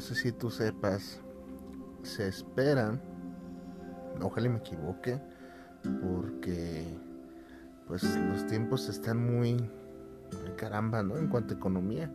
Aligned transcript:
No 0.00 0.06
sé 0.06 0.14
si 0.14 0.32
tú 0.32 0.50
sepas, 0.50 1.20
se 2.02 2.26
esperan, 2.26 3.02
ojalá 4.22 4.48
me 4.48 4.56
equivoque, 4.56 5.20
porque 5.82 6.98
pues 7.86 8.02
los 8.16 8.46
tiempos 8.46 8.88
están 8.88 9.18
muy 9.18 9.70
caramba, 10.56 11.02
¿no? 11.02 11.18
En 11.18 11.28
cuanto 11.28 11.52
a 11.52 11.58
economía. 11.58 12.10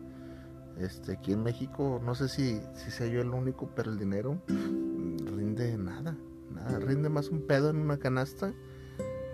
Este, 0.80 1.12
aquí 1.12 1.32
en 1.32 1.44
México, 1.44 2.02
no 2.04 2.16
sé 2.16 2.26
si, 2.28 2.60
si 2.74 2.90
sea 2.90 3.06
yo 3.06 3.20
el 3.20 3.28
único, 3.28 3.70
pero 3.76 3.92
el 3.92 4.00
dinero 4.00 4.42
rinde 4.48 5.78
nada, 5.78 6.16
nada, 6.52 6.80
rinde 6.80 7.08
más 7.08 7.28
un 7.28 7.46
pedo 7.46 7.70
en 7.70 7.76
una 7.76 7.98
canasta 7.98 8.52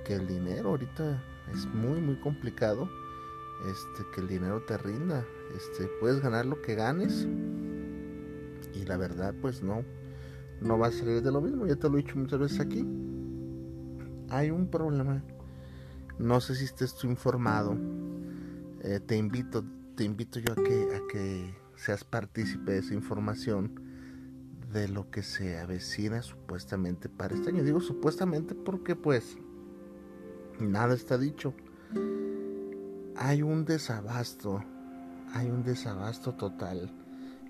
que 0.05 0.13
el 0.13 0.27
dinero. 0.27 0.69
Ahorita 0.69 1.23
es 1.55 1.65
muy, 1.69 2.03
muy 2.03 2.21
complicado 2.21 2.87
este, 3.67 4.05
que 4.15 4.21
el 4.21 4.29
dinero 4.29 4.61
te 4.67 4.77
rinda. 4.77 5.25
Este, 5.57 5.89
puedes 6.01 6.21
ganar 6.21 6.45
lo 6.45 6.61
que 6.61 6.75
ganes 6.75 7.27
y 8.73 8.85
la 8.85 8.97
verdad 8.97 9.35
pues 9.41 9.63
no, 9.63 9.85
no 10.61 10.79
va 10.79 10.89
a 10.89 10.93
salir 10.93 11.23
de 11.23 11.33
lo 11.33 11.41
mismo. 11.41 11.67
Ya 11.67 11.77
te 11.77 11.89
lo 11.89 11.99
he 11.99 12.03
dicho 12.03 12.17
muchas 12.17 12.41
veces 12.41 12.61
aquí. 12.61 12.87
Hay 14.31 14.51
un 14.51 14.69
problema. 14.69 15.23
No 16.19 16.41
sé 16.41 16.55
si 16.55 16.65
estés 16.65 16.95
tú 16.95 17.07
informado. 17.07 17.77
Eh, 18.81 19.01
te 19.01 19.17
invito, 19.17 19.65
te 19.97 20.05
invito 20.05 20.39
yo 20.39 20.53
a 20.53 20.57
que, 20.57 20.97
a 20.97 21.01
que 21.11 21.55
seas 21.77 22.05
partícipe 22.05 22.73
de 22.73 22.79
esa 22.79 22.95
información 22.95 23.81
de 24.73 24.89
lo 24.89 25.11
que 25.11 25.23
se 25.23 25.59
avecina 25.59 26.23
supuestamente 26.23 27.09
para 27.09 27.35
este 27.35 27.51
año. 27.51 27.63
Digo 27.63 27.81
supuestamente 27.81 28.55
porque 28.55 28.97
pues 28.97 29.37
nada 30.59 30.95
está 30.95 31.19
dicho 31.19 31.55
hay 33.17 33.43
un 33.43 33.65
desabasto, 33.65 34.65
hay 35.33 35.49
un 35.49 35.63
desabasto 35.63 36.35
total 36.35 36.91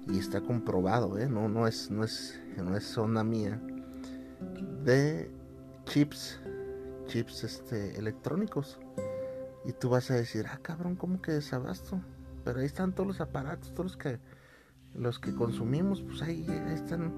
y 0.08 0.18
está 0.18 0.40
comprobado, 0.40 1.18
¿eh? 1.18 1.28
no, 1.28 1.48
no, 1.48 1.66
es, 1.66 1.90
no, 1.90 2.04
es, 2.04 2.40
no 2.56 2.76
es 2.76 2.84
zona 2.84 3.22
mía, 3.22 3.60
de 4.84 5.30
chips, 5.84 6.40
chips 7.06 7.44
este, 7.44 7.98
electrónicos. 7.98 8.78
Y 9.64 9.72
tú 9.72 9.90
vas 9.90 10.10
a 10.10 10.14
decir, 10.14 10.46
ah 10.48 10.58
cabrón, 10.60 10.96
¿cómo 10.96 11.22
que 11.22 11.32
desabasto? 11.32 12.00
Pero 12.44 12.60
ahí 12.60 12.66
están 12.66 12.92
todos 12.94 13.06
los 13.06 13.20
aparatos, 13.20 13.72
todos 13.74 13.92
los 13.92 13.96
que, 13.96 14.18
los 14.94 15.18
que 15.20 15.32
consumimos, 15.34 16.02
pues 16.02 16.20
ahí, 16.22 16.44
están 16.74 17.12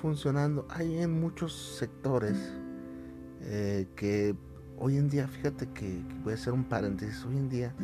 funcionando. 0.00 0.66
Hay 0.70 0.98
en 0.98 1.20
muchos 1.20 1.76
sectores 1.78 2.36
eh, 3.40 3.88
que 3.96 4.36
hoy 4.78 4.96
en 4.96 5.08
día, 5.08 5.26
fíjate 5.28 5.66
que, 5.68 6.02
voy 6.22 6.32
a 6.32 6.36
hacer 6.36 6.52
un 6.52 6.64
paréntesis, 6.64 7.24
hoy 7.24 7.36
en 7.36 7.48
día 7.48 7.74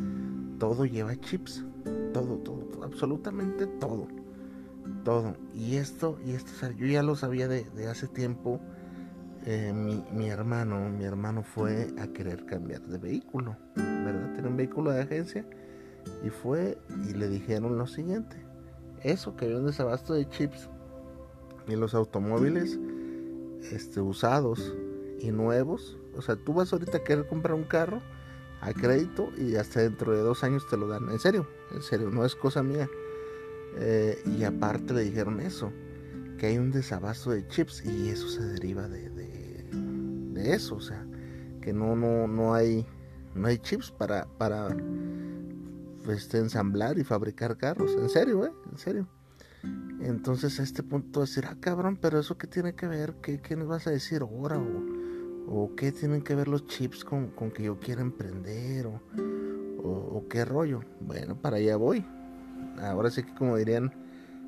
todo 0.59 0.85
lleva 0.85 1.15
chips, 1.19 1.65
todo, 2.13 2.37
todo, 2.37 2.83
absolutamente 2.83 3.67
todo, 3.67 4.07
todo. 5.03 5.35
Y 5.53 5.75
esto, 5.75 6.19
y 6.25 6.31
esto, 6.31 6.51
yo 6.71 6.87
ya 6.87 7.03
lo 7.03 7.15
sabía 7.15 7.47
de, 7.47 7.87
hace 7.87 8.07
tiempo. 8.07 8.59
Eh, 9.43 9.73
mi, 9.73 10.29
hermano, 10.29 10.87
mi 10.89 11.03
hermano 11.03 11.41
fue 11.41 11.87
a 11.99 12.05
querer 12.07 12.45
cambiar 12.45 12.81
de 12.81 12.99
vehículo, 12.99 13.57
¿verdad? 13.75 14.33
Tiene 14.33 14.49
un 14.49 14.55
vehículo 14.55 14.91
de 14.91 15.01
agencia 15.01 15.43
y 16.23 16.29
fue 16.29 16.77
y 17.09 17.13
le 17.13 17.27
dijeron 17.27 17.75
lo 17.75 17.87
siguiente, 17.87 18.37
eso 19.01 19.35
que 19.35 19.45
había 19.45 19.57
un 19.57 19.65
desabasto 19.65 20.13
de 20.13 20.29
chips 20.29 20.69
y 21.67 21.75
los 21.75 21.95
automóviles 21.95 22.79
este, 23.71 23.99
usados 23.99 24.75
y 25.19 25.31
nuevos 25.31 25.97
o 26.15 26.21
sea, 26.21 26.35
tú 26.35 26.53
vas 26.53 26.71
ahorita 26.73 26.97
a 26.97 27.03
querer 27.03 27.27
comprar 27.27 27.55
un 27.55 27.63
carro 27.63 28.01
a 28.61 28.73
crédito 28.73 29.31
y 29.37 29.55
hasta 29.55 29.81
dentro 29.81 30.11
de 30.11 30.19
dos 30.19 30.43
años 30.43 30.67
te 30.69 30.77
lo 30.77 30.87
dan. 30.87 31.09
En 31.09 31.19
serio, 31.19 31.47
en 31.73 31.81
serio, 31.81 32.09
no 32.11 32.25
es 32.25 32.35
cosa 32.35 32.61
mía. 32.63 32.89
Eh, 33.77 34.21
y 34.25 34.43
aparte 34.43 34.93
le 34.93 35.01
dijeron 35.01 35.39
eso, 35.39 35.71
que 36.37 36.47
hay 36.47 36.57
un 36.57 36.71
desabasto 36.71 37.31
de 37.31 37.47
chips 37.47 37.83
y 37.85 38.09
eso 38.09 38.27
se 38.27 38.43
deriva 38.43 38.87
de, 38.87 39.09
de, 39.09 40.53
eso, 40.53 40.75
o 40.75 40.81
sea, 40.81 41.05
que 41.61 41.71
no, 41.71 41.95
no, 41.95 42.27
no 42.27 42.55
hay, 42.55 42.85
no 43.35 43.47
hay 43.47 43.59
chips 43.59 43.91
para, 43.91 44.25
para 44.39 44.75
pues, 46.03 46.33
ensamblar 46.33 46.97
y 46.97 47.03
fabricar 47.03 47.57
carros. 47.57 47.95
En 47.95 48.09
serio, 48.09 48.45
¿eh? 48.45 48.51
En 48.71 48.77
serio. 48.77 49.07
Entonces 50.01 50.59
a 50.59 50.63
este 50.63 50.81
punto 50.81 51.21
decir, 51.21 51.45
ah 51.47 51.55
cabrón, 51.59 51.97
pero 52.01 52.19
eso 52.19 52.37
qué 52.37 52.47
tiene 52.47 52.73
que 52.73 52.87
ver, 52.87 53.15
qué, 53.21 53.39
qué 53.39 53.55
nos 53.55 53.67
vas 53.67 53.85
a 53.85 53.91
decir 53.91 54.23
ahora 54.23 54.57
o 54.57 55.00
¿O 55.47 55.75
qué 55.75 55.91
tienen 55.91 56.21
que 56.21 56.35
ver 56.35 56.47
los 56.47 56.65
chips 56.67 57.03
con, 57.03 57.31
que 57.53 57.63
yo 57.63 57.79
quiera 57.79 58.01
emprender? 58.01 58.87
O, 59.83 60.25
qué 60.29 60.45
rollo? 60.45 60.81
Bueno, 61.01 61.35
para 61.35 61.57
allá 61.57 61.75
voy. 61.75 62.05
Ahora 62.79 63.09
sí 63.09 63.23
que 63.23 63.33
como 63.33 63.57
dirían 63.57 63.91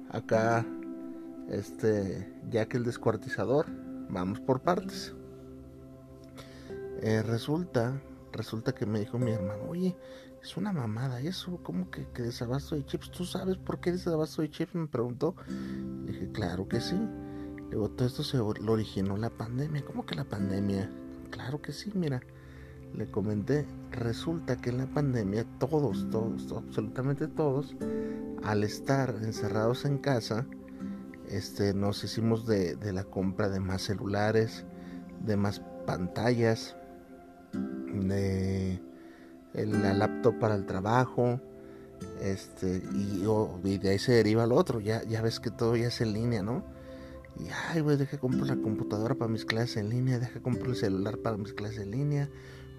acá, 0.09 0.65
este, 1.49 2.31
ya 2.49 2.67
que 2.67 2.77
el 2.77 2.83
descuartizador, 2.83 3.65
vamos 4.09 4.39
por 4.39 4.61
partes. 4.61 5.13
Eh, 7.01 7.21
resulta, 7.21 8.01
resulta 8.31 8.73
que 8.73 8.85
me 8.85 8.99
dijo 8.99 9.19
mi 9.19 9.31
hermano, 9.31 9.63
oye, 9.67 9.97
es 10.41 10.55
una 10.55 10.71
mamada 10.71 11.19
eso, 11.19 11.59
¿cómo 11.63 11.89
que, 11.91 12.07
que 12.13 12.21
desabasto 12.21 12.75
de 12.75 12.85
chips? 12.85 13.11
¿Tú 13.11 13.25
sabes 13.25 13.57
por 13.57 13.81
qué 13.81 13.91
desabasto 13.91 14.41
de 14.41 14.49
chips? 14.49 14.75
Me 14.75 14.87
preguntó. 14.87 15.35
Dije, 16.05 16.31
claro 16.31 16.67
que 16.67 16.79
sí 16.79 16.97
todo 17.73 18.07
esto 18.07 18.23
se 18.23 18.37
lo 18.37 18.71
originó 18.71 19.17
la 19.17 19.29
pandemia. 19.29 19.83
¿Cómo 19.85 20.05
que 20.05 20.15
la 20.15 20.23
pandemia? 20.23 20.89
Claro 21.31 21.61
que 21.61 21.71
sí, 21.71 21.91
mira. 21.95 22.21
Le 22.93 23.09
comenté, 23.09 23.65
resulta 23.91 24.57
que 24.57 24.69
en 24.69 24.77
la 24.77 24.85
pandemia 24.85 25.45
todos, 25.57 26.07
todos, 26.11 26.51
absolutamente 26.51 27.27
todos, 27.27 27.75
al 28.43 28.63
estar 28.63 29.15
encerrados 29.23 29.85
en 29.85 29.97
casa, 29.97 30.45
este, 31.27 31.73
nos 31.73 32.03
hicimos 32.03 32.45
de, 32.45 32.77
la 32.93 33.03
compra 33.03 33.49
de 33.49 33.59
más 33.59 33.81
celulares, 33.81 34.63
de 35.25 35.37
más 35.37 35.59
pantallas, 35.87 36.75
de 37.51 38.79
la 39.55 39.93
laptop 39.95 40.37
para 40.37 40.53
el 40.53 40.67
trabajo, 40.67 41.39
este, 42.21 42.83
y, 42.93 43.25
y, 43.63 43.77
de 43.79 43.89
ahí 43.89 43.99
se 43.99 44.11
deriva 44.11 44.45
lo 44.45 44.55
otro, 44.55 44.79
ya, 44.79 45.03
ya 45.03 45.23
ves 45.23 45.39
que 45.39 45.49
todo 45.49 45.75
ya 45.75 45.87
es 45.87 45.99
en 46.01 46.13
línea, 46.13 46.43
¿no? 46.43 46.63
Y 47.39 47.47
ay, 47.69 47.81
güey, 47.81 47.97
deja 47.97 48.17
comprar 48.19 48.47
la 48.47 48.55
computadora 48.55 49.15
para 49.15 49.31
mis 49.31 49.45
clases 49.45 49.77
en 49.77 49.89
línea, 49.89 50.19
deja 50.19 50.41
comprar 50.41 50.69
el 50.69 50.75
celular 50.75 51.17
para 51.17 51.37
mis 51.37 51.53
clases 51.53 51.79
en 51.79 51.91
línea, 51.91 52.29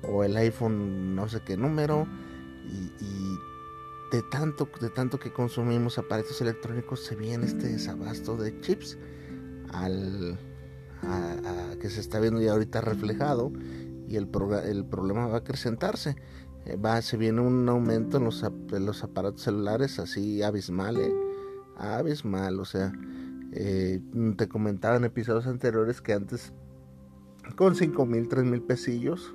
o 0.03 0.25
el 0.25 0.37
iPhone 0.37 1.15
no 1.15 1.29
sé 1.29 1.41
qué 1.45 1.57
número. 1.57 2.07
Y, 3.01 3.39
de 4.13 4.23
tanto, 4.31 4.69
de 4.81 4.91
tanto 4.91 5.19
que 5.19 5.33
consumimos 5.33 5.99
aparatos 5.99 6.41
electrónicos 6.41 7.05
se 7.05 7.17
viene 7.17 7.47
este 7.47 7.67
desabasto 7.67 8.37
de 8.37 8.61
chips 8.61 8.97
al 9.73 10.39
a, 11.03 11.75
que 11.81 11.91
se 11.91 12.01
está 12.01 12.21
viendo 12.21 12.41
ya 12.41 12.53
ahorita 12.53 12.81
reflejado 12.81 13.53
y 14.09 14.17
el, 14.17 14.29
el 14.65 14.85
problema 14.85 15.27
va 15.27 15.35
a 15.35 15.39
acrecentarse. 15.39 16.17
Eh, 16.67 16.77
va, 16.77 17.03
se 17.03 17.17
viene 17.17 17.41
un 17.41 17.69
aumento 17.69 18.19
en 18.19 18.25
los, 18.25 18.43
en 18.43 18.87
los 18.87 19.03
aparatos 19.03 19.43
celulares 19.43 19.99
así 19.99 20.43
abismal, 20.43 20.97
¿eh? 20.99 21.13
abismal, 21.77 22.61
o 22.61 22.65
sea, 22.65 22.93
Eh, 23.57 24.01
te 24.37 24.49
comentaba 24.49 24.97
en 24.97 25.05
episodios 25.05 25.47
anteriores 25.47 26.01
que 26.01 26.13
antes 26.13 26.53
con 27.57 27.77
5 27.77 28.05
mil, 28.07 28.29
3 28.29 28.45
mil 28.45 28.63
pesillos, 28.63 29.35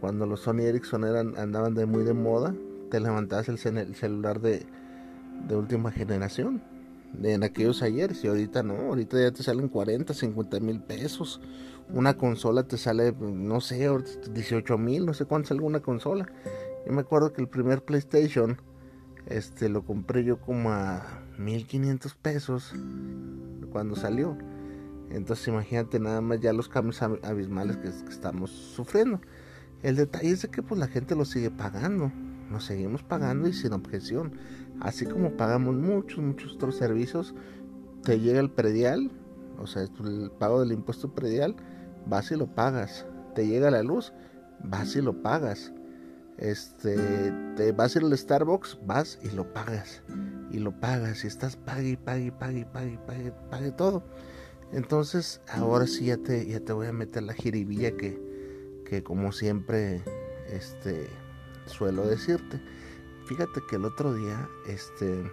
cuando 0.00 0.26
los 0.26 0.40
Sony 0.40 0.62
Ericsson 0.62 1.04
eran, 1.04 1.38
andaban 1.38 1.74
de 1.74 1.86
muy 1.86 2.02
de 2.02 2.12
moda, 2.12 2.54
te 2.90 2.98
levantabas 2.98 3.48
el, 3.48 3.58
celular 3.58 4.40
de, 4.40 4.66
de 5.46 5.56
última 5.56 5.92
generación 5.92 6.62
en 7.22 7.44
aquellos 7.44 7.82
ayeres 7.82 8.24
y 8.24 8.28
ahorita 8.28 8.62
no, 8.62 8.74
ahorita 8.74 9.20
ya 9.20 9.30
te 9.30 9.42
salen 9.42 9.68
40, 9.68 10.12
50 10.12 10.60
mil 10.60 10.80
pesos. 10.80 11.40
Una 11.90 12.16
consola 12.16 12.64
te 12.64 12.78
sale, 12.78 13.12
no 13.12 13.60
sé, 13.60 13.88
18 14.32 14.78
mil, 14.78 15.06
no 15.06 15.14
sé 15.14 15.24
cuánto 15.26 15.48
sale 15.48 15.60
una 15.60 15.80
consola. 15.80 16.26
Yo 16.86 16.92
me 16.92 17.02
acuerdo 17.02 17.32
que 17.32 17.42
el 17.42 17.48
primer 17.48 17.84
PlayStation, 17.84 18.60
este, 19.26 19.68
lo 19.68 19.84
compré 19.84 20.24
yo 20.24 20.40
como 20.40 20.70
a 20.70 21.02
1500 21.38 22.14
pesos 22.14 22.74
cuando 23.72 23.96
salió. 23.96 24.36
Entonces 25.10 25.48
imagínate 25.48 26.00
nada 26.00 26.20
más 26.20 26.40
ya 26.40 26.52
los 26.52 26.68
cambios 26.68 27.02
abismales 27.02 27.76
que, 27.76 27.88
estamos 27.88 28.50
sufriendo. 28.50 29.20
El 29.82 29.96
detalle 29.96 30.30
es 30.30 30.42
de 30.42 30.48
que 30.48 30.62
pues 30.62 30.78
la 30.78 30.88
gente 30.88 31.14
lo 31.14 31.24
sigue 31.24 31.50
pagando. 31.50 32.10
Nos 32.50 32.64
seguimos 32.64 33.02
pagando 33.02 33.48
y 33.48 33.52
sin 33.52 33.72
objeción. 33.72 34.32
Así 34.80 35.06
como 35.06 35.36
pagamos 35.36 35.74
muchos, 35.74 36.18
muchos 36.18 36.54
otros 36.54 36.76
servicios, 36.76 37.34
te 38.02 38.20
llega 38.20 38.40
el 38.40 38.50
predial, 38.50 39.10
o 39.58 39.66
sea, 39.66 39.82
el 39.82 40.30
pago 40.38 40.60
del 40.60 40.72
impuesto 40.72 41.14
predial, 41.14 41.56
vas 42.06 42.30
y 42.30 42.36
lo 42.36 42.46
pagas. 42.46 43.06
Te 43.34 43.46
llega 43.46 43.70
la 43.70 43.82
luz, 43.82 44.12
vas 44.62 44.96
y 44.96 45.02
lo 45.02 45.22
pagas. 45.22 45.72
Este, 46.38 46.96
te 47.56 47.72
vas 47.72 47.94
a 47.94 48.00
ir 48.00 48.04
al 48.04 48.18
Starbucks, 48.18 48.78
vas 48.84 49.18
y 49.22 49.30
lo 49.30 49.52
pagas 49.52 50.02
y 50.50 50.58
lo 50.58 50.72
pagas 50.80 51.24
y 51.24 51.28
estás 51.28 51.56
pague 51.56 51.90
y 51.90 51.96
pague 51.96 52.26
y 52.26 52.30
pague 52.30 52.60
y 52.60 52.64
pague, 52.64 52.98
pague, 53.06 53.32
pague 53.50 53.70
todo. 53.72 54.04
Entonces, 54.72 55.40
ahora 55.48 55.86
sí 55.86 56.06
ya 56.06 56.16
te, 56.16 56.46
ya 56.46 56.60
te 56.60 56.72
voy 56.72 56.88
a 56.88 56.92
meter 56.92 57.22
la 57.22 57.34
jiribilla 57.34 57.96
que, 57.96 58.20
que 58.84 59.02
como 59.02 59.30
siempre 59.32 60.02
este, 60.50 61.08
suelo 61.66 62.06
decirte. 62.06 62.60
Fíjate 63.26 63.60
que 63.70 63.76
el 63.76 63.84
otro 63.84 64.12
día, 64.14 64.48
este, 64.68 65.30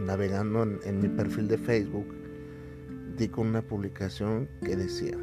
navegando 0.00 0.62
en 0.62 1.00
mi 1.00 1.08
perfil 1.08 1.48
de 1.48 1.58
Facebook, 1.58 2.14
di 3.16 3.28
con 3.28 3.48
una 3.48 3.62
publicación 3.62 4.48
que 4.64 4.76
decía, 4.76 5.18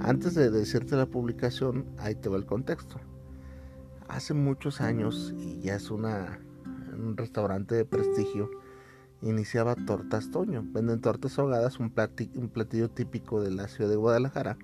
antes 0.00 0.34
de 0.34 0.50
decirte 0.50 0.96
la 0.96 1.06
publicación, 1.06 1.86
ahí 1.98 2.14
te 2.14 2.28
va 2.28 2.36
el 2.36 2.46
contexto. 2.46 3.00
Hace 4.08 4.34
muchos 4.34 4.80
años, 4.80 5.34
y 5.36 5.60
ya 5.60 5.76
es 5.76 5.90
una, 5.90 6.40
un 6.96 7.16
restaurante 7.16 7.74
de 7.74 7.84
prestigio, 7.84 8.50
iniciaba 9.22 9.74
Tortas 9.74 10.30
Toño. 10.30 10.64
Venden 10.72 11.00
tortas 11.00 11.38
ahogadas, 11.38 11.78
un, 11.78 11.90
platillo, 11.90 12.90
típico 12.90 13.42
de 13.42 13.50
la 13.50 13.68
ciudad 13.68 13.90
de 13.90 13.96
Guadalajara. 13.96 14.56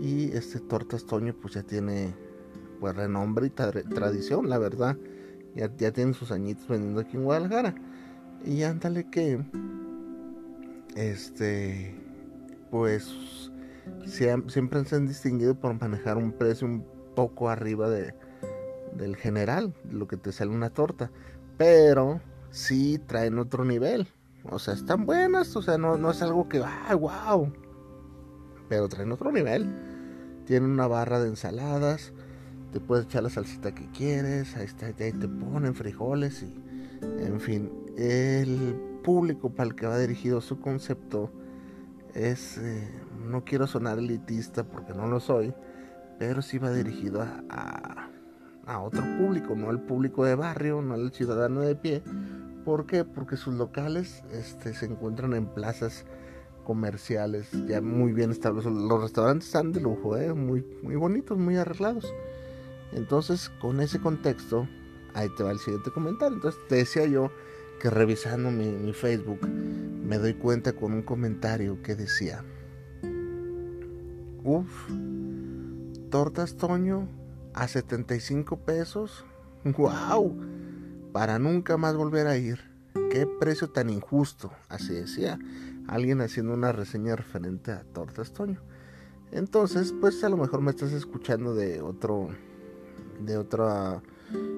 Y 0.00 0.30
este 0.32 0.60
Tortas 0.60 1.06
Toño 1.06 1.34
pues 1.40 1.54
ya 1.54 1.62
tiene 1.62 2.14
pues 2.80 2.94
renombre 2.94 3.46
y 3.46 3.50
tradición, 3.50 4.48
la 4.48 4.58
verdad. 4.58 4.96
Ya, 5.54 5.74
ya 5.76 5.92
tiene 5.92 6.12
sus 6.12 6.30
añitos 6.30 6.68
vendiendo 6.68 7.00
aquí 7.00 7.16
en 7.16 7.24
Guadalajara. 7.24 7.74
Y 8.44 8.62
ándale 8.62 9.08
que 9.10 9.42
este 10.94 11.94
pues 12.70 13.50
siempre 14.04 14.84
se 14.84 14.96
han 14.96 15.06
distinguido 15.06 15.54
por 15.54 15.80
manejar 15.80 16.18
un 16.18 16.32
precio 16.32 16.66
un 16.66 16.84
poco 17.14 17.48
arriba 17.48 17.88
de, 17.88 18.14
del 18.94 19.16
general, 19.16 19.74
lo 19.90 20.08
que 20.08 20.16
te 20.16 20.32
sale 20.32 20.50
una 20.50 20.70
torta 20.70 21.10
pero 21.58 22.20
sí 22.50 22.98
traen 22.98 23.38
otro 23.38 23.66
nivel. 23.66 24.08
O 24.44 24.58
sea, 24.58 24.72
están 24.72 25.04
buenas, 25.04 25.54
o 25.56 25.60
sea, 25.60 25.76
no, 25.76 25.98
no 25.98 26.10
es 26.10 26.22
algo 26.22 26.48
que, 26.48 26.62
ah, 26.64 26.94
wow. 26.94 27.52
Pero 28.70 28.88
traen 28.88 29.12
otro 29.12 29.30
nivel. 29.30 29.68
Tienen 30.46 30.70
una 30.70 30.86
barra 30.86 31.20
de 31.20 31.28
ensaladas, 31.28 32.14
te 32.72 32.80
puedes 32.80 33.04
echar 33.04 33.24
la 33.24 33.28
salsita 33.28 33.74
que 33.74 33.90
quieres, 33.90 34.56
ahí, 34.56 34.64
está, 34.64 34.86
ahí 34.86 35.12
te 35.12 35.28
ponen 35.28 35.74
frijoles 35.74 36.42
y, 36.42 36.54
en 37.02 37.38
fin, 37.38 37.70
el 37.98 39.00
público 39.02 39.50
para 39.50 39.68
el 39.68 39.74
que 39.74 39.86
va 39.86 39.98
dirigido 39.98 40.40
su 40.40 40.60
concepto 40.60 41.30
es, 42.14 42.56
eh, 42.56 42.88
no 43.26 43.44
quiero 43.44 43.66
sonar 43.66 43.98
elitista 43.98 44.64
porque 44.64 44.94
no 44.94 45.06
lo 45.06 45.20
soy, 45.20 45.52
pero 46.18 46.40
sí 46.40 46.56
va 46.56 46.72
dirigido 46.72 47.20
a 47.20 47.42
a 47.50 48.07
otro 48.76 49.02
público, 49.18 49.54
no 49.56 49.70
al 49.70 49.80
público 49.80 50.24
de 50.24 50.34
barrio, 50.34 50.82
no 50.82 50.94
al 50.94 51.12
ciudadano 51.12 51.60
de 51.62 51.74
pie. 51.74 52.02
¿Por 52.64 52.86
qué? 52.86 53.04
Porque 53.04 53.36
sus 53.36 53.54
locales 53.54 54.22
este, 54.32 54.74
se 54.74 54.86
encuentran 54.86 55.32
en 55.32 55.46
plazas 55.46 56.04
comerciales 56.64 57.48
ya 57.66 57.80
muy 57.80 58.12
bien 58.12 58.30
establecidos. 58.30 58.76
Los 58.76 59.00
restaurantes 59.00 59.46
están 59.46 59.72
de 59.72 59.80
lujo, 59.80 60.18
¿eh? 60.18 60.34
muy, 60.34 60.66
muy 60.82 60.96
bonitos, 60.96 61.38
muy 61.38 61.56
arreglados. 61.56 62.12
Entonces, 62.92 63.50
con 63.60 63.80
ese 63.80 64.00
contexto, 64.00 64.68
ahí 65.14 65.28
te 65.36 65.44
va 65.44 65.52
el 65.52 65.58
siguiente 65.58 65.90
comentario. 65.90 66.36
Entonces, 66.36 66.60
te 66.68 66.76
decía 66.76 67.06
yo 67.06 67.30
que 67.80 67.88
revisando 67.88 68.50
mi, 68.50 68.66
mi 68.66 68.92
Facebook, 68.92 69.40
me 69.48 70.18
doy 70.18 70.34
cuenta 70.34 70.74
con 70.74 70.92
un 70.92 71.02
comentario 71.02 71.82
que 71.82 71.94
decía, 71.94 72.44
uff, 74.44 74.90
tortas 76.10 76.56
Toño 76.56 77.08
a 77.58 77.66
75 77.66 78.56
pesos. 78.60 79.24
¡Wow! 79.64 80.36
Para 81.12 81.38
nunca 81.38 81.76
más 81.76 81.96
volver 81.96 82.28
a 82.28 82.36
ir. 82.36 82.60
¡Qué 83.10 83.26
precio 83.26 83.68
tan 83.70 83.90
injusto! 83.90 84.52
Así 84.68 84.94
decía 84.94 85.38
alguien 85.88 86.20
haciendo 86.20 86.54
una 86.54 86.70
reseña 86.70 87.16
referente 87.16 87.72
a 87.72 87.82
Tortas 87.82 88.32
Toño. 88.32 88.60
Entonces, 89.32 89.92
pues 90.00 90.22
a 90.22 90.28
lo 90.28 90.36
mejor 90.36 90.60
me 90.60 90.70
estás 90.70 90.92
escuchando 90.92 91.54
de 91.54 91.82
otro 91.82 92.28
de 93.20 93.36
otra 93.36 94.02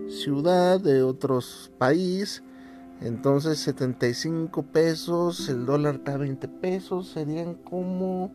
ciudad, 0.08 0.78
de 0.78 1.02
otros 1.02 1.72
país. 1.78 2.42
Entonces 3.00 3.58
75 3.60 4.62
pesos, 4.64 5.48
el 5.48 5.64
dólar 5.64 5.96
está 5.96 6.14
a 6.14 6.18
20 6.18 6.46
pesos, 6.48 7.08
serían 7.08 7.54
como 7.54 8.30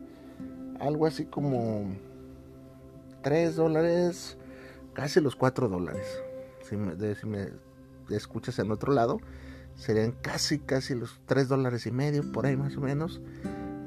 algo 0.80 1.06
así 1.06 1.24
como 1.24 1.94
3 3.22 3.54
dólares, 3.54 4.36
casi 4.96 5.20
los 5.20 5.36
4 5.36 5.68
dólares. 5.68 6.22
Si 6.62 6.74
me, 6.76 7.50
escuchas 8.08 8.58
en 8.58 8.70
otro 8.70 8.94
lado, 8.94 9.20
serían 9.74 10.12
casi, 10.12 10.58
casi 10.58 10.94
los 10.94 11.20
3 11.26 11.48
dólares 11.48 11.86
y 11.86 11.90
medio, 11.90 12.32
por 12.32 12.46
ahí 12.46 12.56
más 12.56 12.78
o 12.78 12.80
menos, 12.80 13.20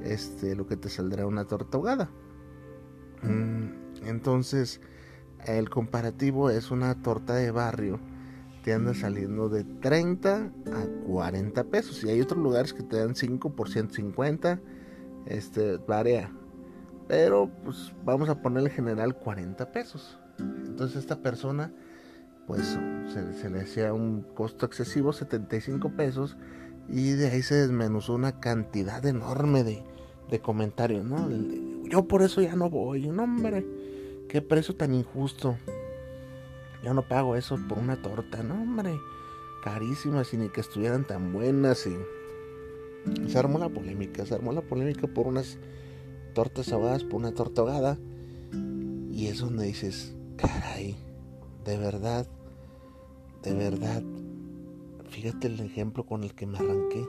este, 0.03 0.55
lo 0.55 0.67
que 0.67 0.77
te 0.77 0.87
saldrá 0.87 1.25
una 1.25 1.45
torta 1.45 1.77
ahogada. 1.77 2.11
Mm, 3.23 4.05
entonces, 4.05 4.81
el 5.47 5.71
comparativo 5.71 6.51
es 6.51 6.69
una 6.69 7.01
torta 7.01 7.33
de 7.33 7.49
barrio, 7.49 7.99
te 8.63 8.71
anda 8.71 8.93
saliendo 8.93 9.49
de 9.49 9.63
30 9.63 10.35
a 10.35 11.05
40 11.07 11.63
pesos. 11.65 12.03
Y 12.03 12.09
hay 12.09 12.21
otros 12.21 12.41
lugares 12.41 12.71
que 12.71 12.83
te 12.83 12.97
dan 12.97 13.15
5 13.15 13.55
por 13.55 13.67
150, 13.67 14.61
este, 15.25 15.77
varía. 15.77 16.31
Pero, 17.07 17.49
pues, 17.63 17.95
vamos 18.05 18.29
a 18.29 18.43
ponerle 18.43 18.69
general 18.69 19.15
40 19.15 19.71
pesos. 19.71 20.19
Entonces 20.39 20.97
esta 20.97 21.21
persona, 21.21 21.71
pues 22.47 22.77
se, 23.41 23.49
le 23.49 23.61
hacía 23.61 23.93
un 23.93 24.21
costo 24.21 24.65
excesivo, 24.65 25.13
75 25.13 25.91
pesos, 25.91 26.37
y 26.87 27.11
de 27.11 27.29
ahí 27.29 27.41
se 27.41 27.55
desmenuzó 27.55 28.13
una 28.13 28.39
cantidad 28.39 29.05
enorme 29.05 29.63
de, 29.63 29.83
de 30.29 30.39
comentarios, 30.39 31.05
¿no? 31.05 31.29
Yo 31.89 32.07
por 32.07 32.21
eso 32.21 32.41
ya 32.41 32.55
no 32.55 32.69
voy, 32.69 33.07
no 33.07 33.23
hombre, 33.23 33.65
qué 34.27 34.41
precio 34.41 34.75
tan 34.75 34.93
injusto. 34.93 35.57
Yo 36.83 36.93
no 36.93 37.07
pago 37.07 37.35
eso 37.35 37.59
por 37.67 37.77
una 37.77 38.01
torta, 38.01 38.41
no 38.41 38.55
hombre, 38.55 38.97
carísimas 39.63 40.33
y 40.33 40.37
ni 40.37 40.49
que 40.49 40.61
estuvieran 40.61 41.05
tan 41.05 41.33
buenas 41.33 41.85
y 41.87 41.97
se 43.27 43.37
armó 43.37 43.59
la 43.59 43.69
polémica, 43.69 44.25
se 44.25 44.35
armó 44.35 44.53
la 44.53 44.61
polémica 44.61 45.07
por 45.07 45.27
unas 45.27 45.57
tortas 46.33 46.71
ahogadas, 46.71 47.03
por 47.03 47.19
una 47.19 47.33
torta 47.33 47.61
ahogada 47.61 47.97
y 49.11 49.27
es 49.27 49.39
donde 49.39 49.65
dices, 49.65 50.13
caray, 50.41 50.95
de 51.65 51.77
verdad, 51.77 52.27
de 53.43 53.53
verdad, 53.53 54.03
fíjate 55.09 55.47
el 55.47 55.59
ejemplo 55.59 56.05
con 56.05 56.23
el 56.23 56.33
que 56.33 56.45
me 56.45 56.57
arranqué. 56.57 57.05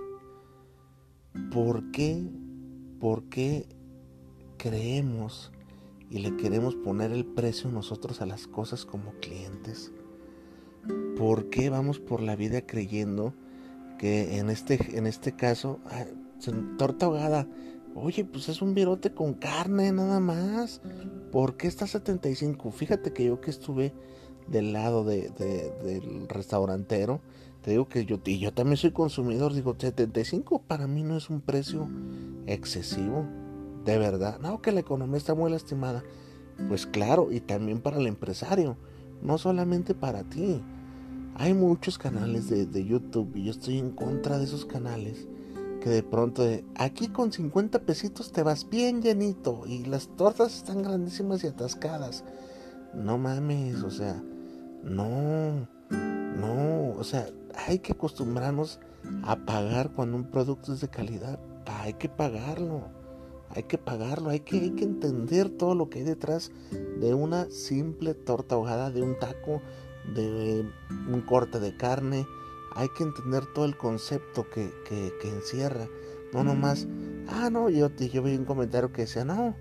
¿Por 1.53 1.91
qué, 1.93 2.23
por 2.99 3.25
qué 3.25 3.67
creemos 4.59 5.53
y 6.11 6.19
le 6.19 6.37
queremos 6.37 6.75
poner 6.75 7.13
el 7.13 7.25
precio 7.25 7.71
nosotros 7.71 8.21
a 8.21 8.27
las 8.27 8.47
cosas 8.47 8.85
como 8.85 9.13
clientes? 9.21 9.93
¿Por 11.17 11.51
qué 11.51 11.71
vamos 11.71 12.01
por 12.01 12.21
la 12.21 12.35
vida 12.37 12.67
creyendo 12.67 13.35
que 13.99 14.39
en 14.39 14.51
este, 14.51 14.97
en 14.97 15.07
este 15.07 15.33
caso, 15.33 15.79
ah, 15.87 16.07
torta 16.79 17.07
ahogada, 17.07 17.47
Oye, 17.95 18.25
pues 18.25 18.49
es 18.49 18.63
un 18.63 18.75
virote 18.75 19.13
con 19.13 19.35
carne 19.35 19.93
nada 19.93 20.21
más. 20.21 20.81
¿Por 21.33 21.57
qué 21.57 21.67
está 21.67 21.87
75? 21.87 22.71
Fíjate 22.71 23.13
que 23.13 23.25
yo 23.25 23.41
que 23.41 23.51
estuve 23.51 23.93
del 24.47 24.73
lado 24.73 25.05
de, 25.05 25.31
del 25.31 26.29
restaurantero. 26.29 27.21
Te 27.63 27.73
digo 27.73 27.89
que 27.89 28.05
yo, 28.07 28.23
yo 28.23 28.53
también 28.55 28.77
soy 28.77 28.93
consumidor, 28.93 29.53
digo, 29.53 29.77
75 29.79 30.63
para 30.63 30.87
mí 30.87 31.03
no 31.03 31.17
es 31.17 31.29
un 31.29 31.41
precio 31.41 31.89
excesivo, 32.47 33.27
de 33.85 33.99
verdad. 33.99 34.39
No, 34.41 34.63
que 34.63 34.73
la 34.73 34.81
economía 34.81 35.19
está 35.19 35.35
muy 35.35 35.51
lastimada. 35.51 36.03
Pues 36.69 36.87
claro, 36.87 37.33
y 37.33 37.41
también 37.41 37.81
para 37.81 37.99
el 37.99 38.07
empresario, 38.07 38.77
no 39.23 39.37
solamente 39.37 39.95
para 39.95 40.25
ti. 40.25 40.63
Hay 41.35 41.55
muchos 41.55 41.97
canales 41.97 42.51
de, 42.51 42.67
de 42.67 42.85
YouTube 42.85 43.35
y 43.35 43.45
yo 43.45 43.51
estoy 43.51 43.79
en 43.79 43.91
contra 43.91 44.39
de 44.39 44.45
esos 44.45 44.67
canales 44.67 45.27
que 45.81 45.91
de 45.91 46.03
pronto 46.03 46.45
aquí 46.77 47.09
con 47.09 47.33
50 47.33 47.81
pesitos 47.81 48.33
te 48.33 48.43
vas 48.43 48.69
bien 48.69 49.03
llenito 49.03 49.63
y 49.67 49.85
las 49.85 50.09
tortas 50.17 50.57
están 50.57 50.83
grandísimas 50.83 51.43
y 51.45 51.49
atascadas. 51.49 52.25
No 52.95 53.19
mames, 53.19 53.83
o 53.83 53.91
sea, 53.91 54.23
no, 54.83 55.69
no, 55.91 56.91
o 56.97 57.05
sea, 57.05 57.29
hay 57.67 57.79
que 57.79 57.93
acostumbrarnos 57.93 58.81
a 59.23 59.37
pagar 59.37 59.91
cuando 59.93 60.17
un 60.17 60.25
producto 60.25 60.73
es 60.73 60.81
de 60.81 60.89
calidad. 60.89 61.39
Hay 61.67 61.95
que 61.95 62.09
pagarlo, 62.09 62.89
hay 63.51 63.65
que 63.65 63.79
pagarlo, 63.79 64.31
hay 64.31 64.41
que, 64.41 64.61
hay 64.61 64.71
que 64.71 64.85
entender 64.85 65.51
todo 65.51 65.75
lo 65.75 65.89
que 65.89 66.01
hay 66.01 66.05
detrás 66.05 66.51
de 67.01 67.15
una 67.15 67.51
simple 67.51 68.15
torta 68.15 68.55
ahogada, 68.55 68.91
de 68.91 69.03
un 69.03 69.19
taco, 69.19 69.63
de 70.15 70.65
un 71.09 71.21
corte 71.23 71.61
de 71.61 71.77
carne. 71.77 72.27
Hay 72.75 72.89
que 72.91 73.03
entender 73.03 73.45
todo 73.55 73.65
el 73.65 73.77
concepto 73.77 74.49
que, 74.49 74.73
que, 74.89 75.29
encierra. 75.29 75.89
No 76.33 76.45
nomás, 76.45 76.87
ah, 77.29 77.51
no, 77.51 77.69
yo, 77.69 77.89
yo 77.97 78.23
vi 78.23 78.37
un 78.37 78.45
comentario 78.45 78.93
que 78.93 79.03
decía, 79.03 79.25
no, 79.25 79.57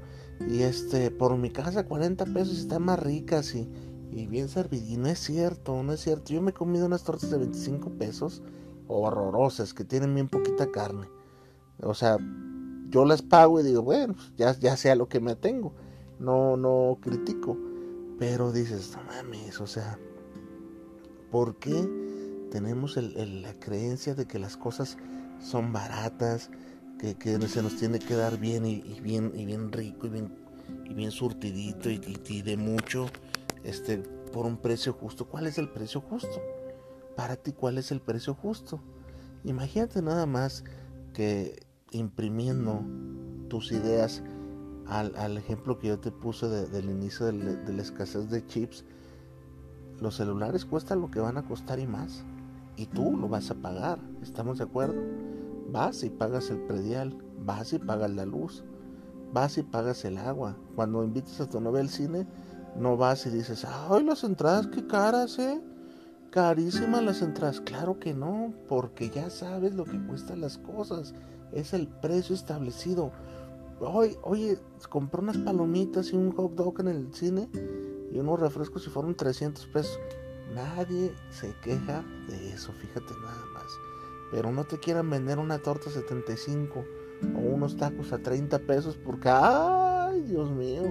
y 0.47 0.61
este, 0.61 1.09
por 1.09 1.35
mi 1.37 1.49
casa 1.49 1.85
40 1.85 2.25
pesos 2.25 2.59
están 2.59 2.83
más 2.83 2.99
ricas 2.99 3.55
y 3.55 3.67
y 4.11 4.25
bien 4.27 4.49
servido. 4.49 4.85
Y 4.85 4.97
no 4.97 5.07
es 5.07 5.19
cierto, 5.19 5.81
no 5.83 5.93
es 5.93 6.01
cierto. 6.01 6.33
Yo 6.33 6.41
me 6.41 6.51
he 6.51 6.53
comido 6.53 6.85
unas 6.85 7.03
tortas 7.03 7.29
de 7.29 7.37
25 7.37 7.91
pesos 7.91 8.41
horrorosas 8.87 9.73
que 9.73 9.83
tienen 9.83 10.15
bien 10.15 10.27
poquita 10.27 10.71
carne. 10.71 11.07
O 11.81 11.93
sea, 11.93 12.17
yo 12.89 13.05
las 13.05 13.21
pago 13.21 13.59
y 13.59 13.63
digo, 13.63 13.83
bueno, 13.83 14.15
pues, 14.15 14.33
ya, 14.35 14.57
ya 14.57 14.77
sea 14.77 14.95
lo 14.95 15.07
que 15.07 15.19
me 15.19 15.35
tengo. 15.35 15.73
No, 16.19 16.57
no 16.57 16.97
critico. 17.01 17.57
Pero 18.17 18.51
dices, 18.51 18.95
no 18.95 19.03
mames, 19.03 19.61
o 19.61 19.67
sea, 19.67 19.97
¿por 21.31 21.55
qué 21.55 21.87
tenemos 22.51 22.97
la 22.97 23.53
creencia 23.59 24.15
de 24.15 24.25
que 24.25 24.39
las 24.39 24.57
cosas 24.57 24.97
son 25.41 25.73
baratas, 25.73 26.49
que, 26.97 27.39
se 27.47 27.63
nos 27.63 27.77
tiene 27.77 27.99
que 27.99 28.15
dar 28.15 28.37
bien 28.37 28.65
y, 28.65 28.81
bien 29.01 29.31
y 29.35 29.45
bien 29.45 29.71
rico 29.71 30.07
y 30.07 30.09
bien, 30.09 30.33
y 30.85 30.93
bien 30.93 31.11
surtidito 31.11 31.89
y, 31.89 32.41
de 32.41 32.57
mucho? 32.57 33.07
este, 33.63 33.97
por 33.97 34.45
un 34.45 34.57
precio 34.57 34.93
justo. 34.93 35.25
¿Cuál 35.25 35.47
es 35.47 35.57
el 35.57 35.69
precio 35.69 36.01
justo? 36.01 36.41
Para 37.15 37.35
ti, 37.35 37.51
¿cuál 37.53 37.77
es 37.77 37.91
el 37.91 38.01
precio 38.01 38.33
justo? 38.33 38.79
Imagínate 39.43 40.01
nada 40.01 40.25
más 40.25 40.63
que 41.13 41.65
imprimiendo 41.91 42.83
tus 43.49 43.71
ideas 43.71 44.21
al, 44.87 45.37
ejemplo 45.37 45.77
que 45.77 45.87
yo 45.87 45.99
te 45.99 46.11
puse 46.11 46.47
del 46.47 46.89
inicio 46.89 47.27
de, 47.27 47.73
la 47.73 47.81
escasez 47.81 48.29
de 48.29 48.45
chips, 48.45 48.85
los 49.99 50.15
celulares 50.15 50.65
cuestan 50.65 51.01
lo 51.01 51.11
que 51.11 51.19
van 51.19 51.37
a 51.37 51.43
costar 51.43 51.79
y 51.79 51.87
más. 51.87 52.23
Y 52.79 52.86
tú 52.86 53.17
lo 53.17 53.27
vas 53.27 53.51
a 53.51 53.55
pagar, 53.55 54.00
¿estamos 54.21 54.59
de 54.59 54.63
acuerdo? 54.63 54.95
Vas 55.69 56.01
y 56.03 56.09
pagas 56.09 56.50
el 56.50 56.59
predial, 56.59 57.13
vas 57.45 57.74
y 57.74 57.77
pagas 57.77 58.09
la 58.09 58.25
luz, 58.25 58.63
vas 59.33 59.57
y 59.57 59.63
pagas 59.63 60.05
el 60.05 60.17
agua. 60.17 60.55
Cuando 60.77 61.03
invites 61.03 61.41
a 61.41 61.50
tu 61.50 61.59
novia 61.59 61.81
al 61.81 61.89
cine, 61.89 62.25
no 62.77 62.95
vas 62.95 63.25
y 63.25 63.31
dices, 63.31 63.65
ay, 63.65 64.05
las 64.05 64.24
entradas 64.24 64.67
qué 64.67 64.88
caras, 64.88 65.38
¿eh? 65.39 65.62
Carísimas 66.31 67.03
las 67.03 67.21
entradas. 67.21 67.59
Claro 67.59 68.00
que 68.00 68.13
no, 68.13 68.53
porque 68.69 69.09
ya 69.09 69.29
sabes 69.29 69.74
lo 69.75 69.83
que 69.83 70.01
cuestan 70.07 70.39
las 70.39 70.57
cosas. 70.57 71.13
Es 71.51 71.74
el 71.74 71.86
precio 71.86 72.33
establecido. 72.33 73.12
Oye, 73.81 74.17
oye, 74.24 74.57
compré 74.88 75.19
unas 75.19 75.38
palomitas 75.38 76.13
y 76.13 76.15
un 76.15 76.31
hot 76.31 76.55
dog 76.55 76.79
en 76.79 76.88
el 76.88 77.13
cine 77.13 77.50
y 78.09 78.19
unos 78.19 78.39
refrescos 78.39 78.88
y 78.88 78.89
fueron 78.89 79.15
300 79.15 79.67
pesos. 79.67 80.00
Nadie 80.53 81.13
se 81.29 81.53
queja 81.61 82.03
de 82.27 82.53
eso, 82.53 82.71
fíjate 82.73 83.13
nada 83.21 83.45
más. 83.53 83.67
Pero 84.31 84.51
no 84.51 84.63
te 84.63 84.77
quieran 84.77 85.09
vender 85.09 85.39
una 85.39 85.59
torta 85.59 85.89
a 85.89 85.93
75 85.93 86.83
o 87.35 87.39
unos 87.39 87.77
tacos 87.77 88.13
a 88.13 88.19
30 88.19 88.59
pesos 88.59 88.97
porque, 88.97 89.29
ay, 89.29 90.21
Dios 90.21 90.51
mío 90.51 90.83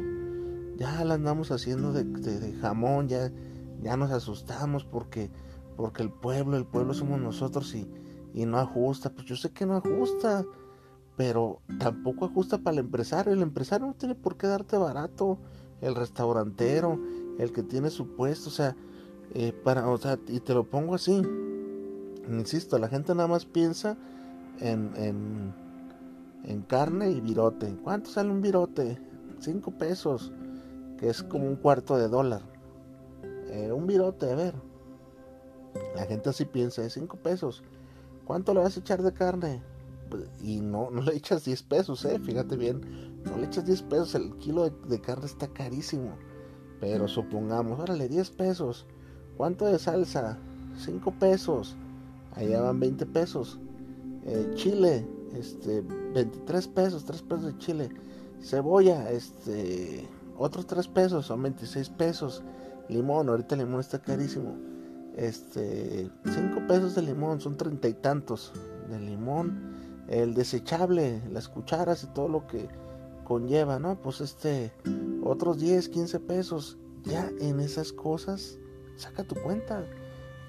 ya 0.79 1.05
la 1.05 1.15
andamos 1.15 1.51
haciendo 1.51 1.93
de, 1.93 2.57
jamón, 2.61 3.09
ya, 3.09 3.33
ya 3.83 3.97
nos 3.97 4.13
asustamos 4.13 4.85
porque, 4.85 5.29
porque 5.77 6.05
el 6.05 6.11
pueblo, 6.11 6.57
el 6.57 6.67
pueblo 6.67 6.95
somos 6.95 7.21
nosotros 7.21 7.75
y, 7.75 7.91
y 8.33 8.47
no 8.47 8.59
ajusta. 8.59 9.11
Pues 9.11 9.27
yo 9.27 9.35
sé 9.35 9.51
que 9.51 9.67
no 9.67 9.77
ajusta, 9.77 10.45
pero 11.17 11.61
tampoco 11.81 12.27
ajusta 12.27 12.59
para 12.59 12.75
el 12.75 12.85
empresario. 12.85 13.33
El 13.33 13.43
empresario 13.43 13.89
no 13.89 13.95
tiene 13.95 14.15
por 14.15 14.37
qué 14.37 14.47
darte 14.47 14.79
barato. 14.79 15.39
El 15.81 15.97
restaurantero, 15.97 16.99
el 17.39 17.53
que 17.53 17.63
tiene 17.63 17.91
su 17.91 18.15
puesto, 18.15 18.49
o 18.49 18.53
sea, 18.53 18.77
eh, 19.35 19.53
para, 19.53 19.89
o 19.89 19.99
sea, 19.99 20.19
y 20.29 20.41
te 20.41 20.55
lo 20.55 20.65
pongo 20.65 20.95
así. 20.95 21.23
Insisto, 22.29 22.79
la 22.79 22.89
gente 22.89 23.15
nada 23.15 23.29
más 23.29 23.45
piensa 23.47 23.97
en, 24.61 24.93
en, 24.97 25.55
en 26.45 26.63
carne 26.63 27.11
y 27.11 27.21
virote. 27.21 27.77
¿Cuánto 27.83 28.11
sale 28.11 28.31
un 28.31 28.43
virote? 28.43 28.99
Cinco 29.41 29.71
pesos 29.71 30.33
que 30.99 31.09
es 31.09 31.23
como 31.23 31.47
un 31.47 31.57
cuarto 31.57 31.97
de 31.97 32.09
dólar. 32.09 32.43
Eh, 33.51 33.73
un 33.73 33.87
virote, 33.87 34.31
a 34.31 34.35
ver. 34.35 34.55
La 35.95 36.05
gente 36.07 36.29
así 36.29 36.45
piensa, 36.45 36.83
de 36.83 36.91
5 36.91 37.17
pesos. 37.19 37.63
¿Cuánto 38.25 38.53
le 38.53 38.61
vas 38.61 38.77
a 38.77 38.81
echar 38.81 39.03
de 39.03 39.13
carne? 39.13 39.63
Pues, 40.11 40.29
y 40.43 40.61
no, 40.61 40.91
no 40.91 41.03
le 41.03 41.15
echas 41.15 41.45
10 41.45 41.63
pesos, 41.63 42.05
eh, 42.05 42.19
fíjate 42.19 42.57
bien. 42.57 43.23
No 43.25 43.39
le 43.39 43.47
echas 43.47 43.65
10 43.65 43.83
pesos, 43.83 44.15
el 44.15 44.37
kilo 44.37 44.69
de, 44.69 45.01
carne 45.01 45.27
está 45.27 45.49
carísimo. 45.49 46.17
Pero 46.81 47.09
supongamos, 47.09 47.81
órale, 47.81 48.09
10 48.09 48.31
pesos. 48.33 48.87
¿Cuánto 49.39 49.67
de 49.67 49.79
salsa? 49.79 50.37
5 50.79 51.13
pesos. 51.13 51.77
Allá 52.35 52.61
van 52.61 52.81
20 52.81 53.07
pesos. 53.07 53.61
Eh, 54.25 54.51
chile, 54.57 55.07
este, 55.33 55.81
23 56.13 56.67
pesos, 56.67 57.05
3 57.05 57.23
pesos 57.23 57.47
de 57.47 57.59
chile. 57.59 57.89
Cebolla, 58.43 59.09
este, 59.13 60.09
otros 60.37 60.67
3 60.67 60.89
pesos, 60.89 61.27
son 61.27 61.41
26 61.45 61.89
pesos. 61.91 62.43
Limón, 62.89 63.29
ahorita 63.29 63.55
el 63.55 63.61
limón 63.61 63.79
está 63.79 64.01
carísimo. 64.01 64.57
Este, 65.17 66.11
5 66.25 66.67
pesos 66.67 66.97
de 66.97 67.03
limón, 67.03 67.41
son 67.41 67.57
treinta 67.57 67.87
y 67.87 67.95
tantos 67.95 68.53
de 68.91 68.99
limón. 68.99 69.73
El 70.09 70.35
desechable, 70.35 71.23
las 71.31 71.49
cucharas 71.49 72.03
y 72.03 72.09
todo 72.09 72.27
lo 72.27 72.49
que 72.49 72.69
conlleva, 73.23 73.79
¿no? 73.79 74.03
Pues 74.03 74.21
este, 74.21 74.73
otros 75.23 75.61
10, 75.61 75.91
15 75.91 76.19
pesos. 76.19 76.77
Ya 77.05 77.31
en 77.39 77.61
esas 77.61 77.93
cosas, 77.93 78.59
saca 78.99 79.25
tu 79.25 79.35
cuenta. 79.37 79.87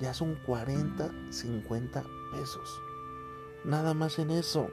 Ya 0.01 0.13
son 0.13 0.35
40, 0.45 1.11
50 1.29 2.03
pesos. 2.31 2.81
Nada 3.65 3.93
más 3.93 4.19
en 4.19 4.31
eso. 4.31 4.69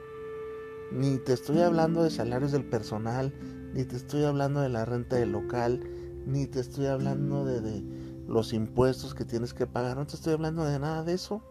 Ni 0.91 1.17
te 1.17 1.33
estoy 1.33 1.61
hablando 1.61 2.03
de 2.03 2.09
salarios 2.09 2.51
del 2.53 2.63
personal, 2.63 3.33
ni 3.73 3.83
te 3.83 3.97
estoy 3.97 4.23
hablando 4.23 4.61
de 4.61 4.69
la 4.69 4.85
renta 4.85 5.17
del 5.17 5.33
local, 5.33 5.81
ni 6.25 6.47
te 6.47 6.61
estoy 6.61 6.85
hablando 6.85 7.43
de, 7.43 7.83
los 8.27 8.53
impuestos 8.53 9.15
que 9.15 9.25
tienes 9.25 9.53
que 9.53 9.67
pagar, 9.67 9.97
no 9.97 10.05
te 10.05 10.15
estoy 10.15 10.33
hablando 10.33 10.65
de 10.65 10.79
nada 10.79 11.03
de 11.03 11.13
eso. 11.13 11.41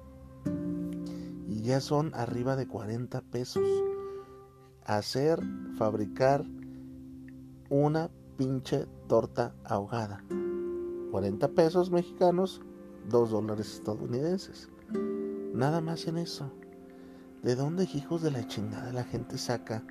Y 1.49 1.63
ya 1.63 1.81
son 1.81 2.15
arriba 2.15 2.57
de 2.57 2.69
40 2.69 3.23
pesos. 3.23 3.65
Hacer, 4.85 5.41
fabricar 5.79 6.45
una 7.71 8.11
pinche 8.37 8.87
torta 9.09 9.55
ahogada. 9.65 10.23
40 11.17 11.49
pesos 11.49 11.91
mexicanos, 11.91 12.61
2 13.09 13.31
dólares 13.31 13.73
estadounidenses. 13.73 14.69
Nada 15.55 15.81
más 15.81 16.07
en 16.09 16.19
eso. 16.19 16.53
¿De 17.43 17.55
dónde, 17.55 17.89
hijos 17.95 18.21
de 18.21 18.31
la 18.31 18.47
chingada, 18.47 18.93
la 18.93 19.05
gente 19.05 19.39
saca 19.39 19.83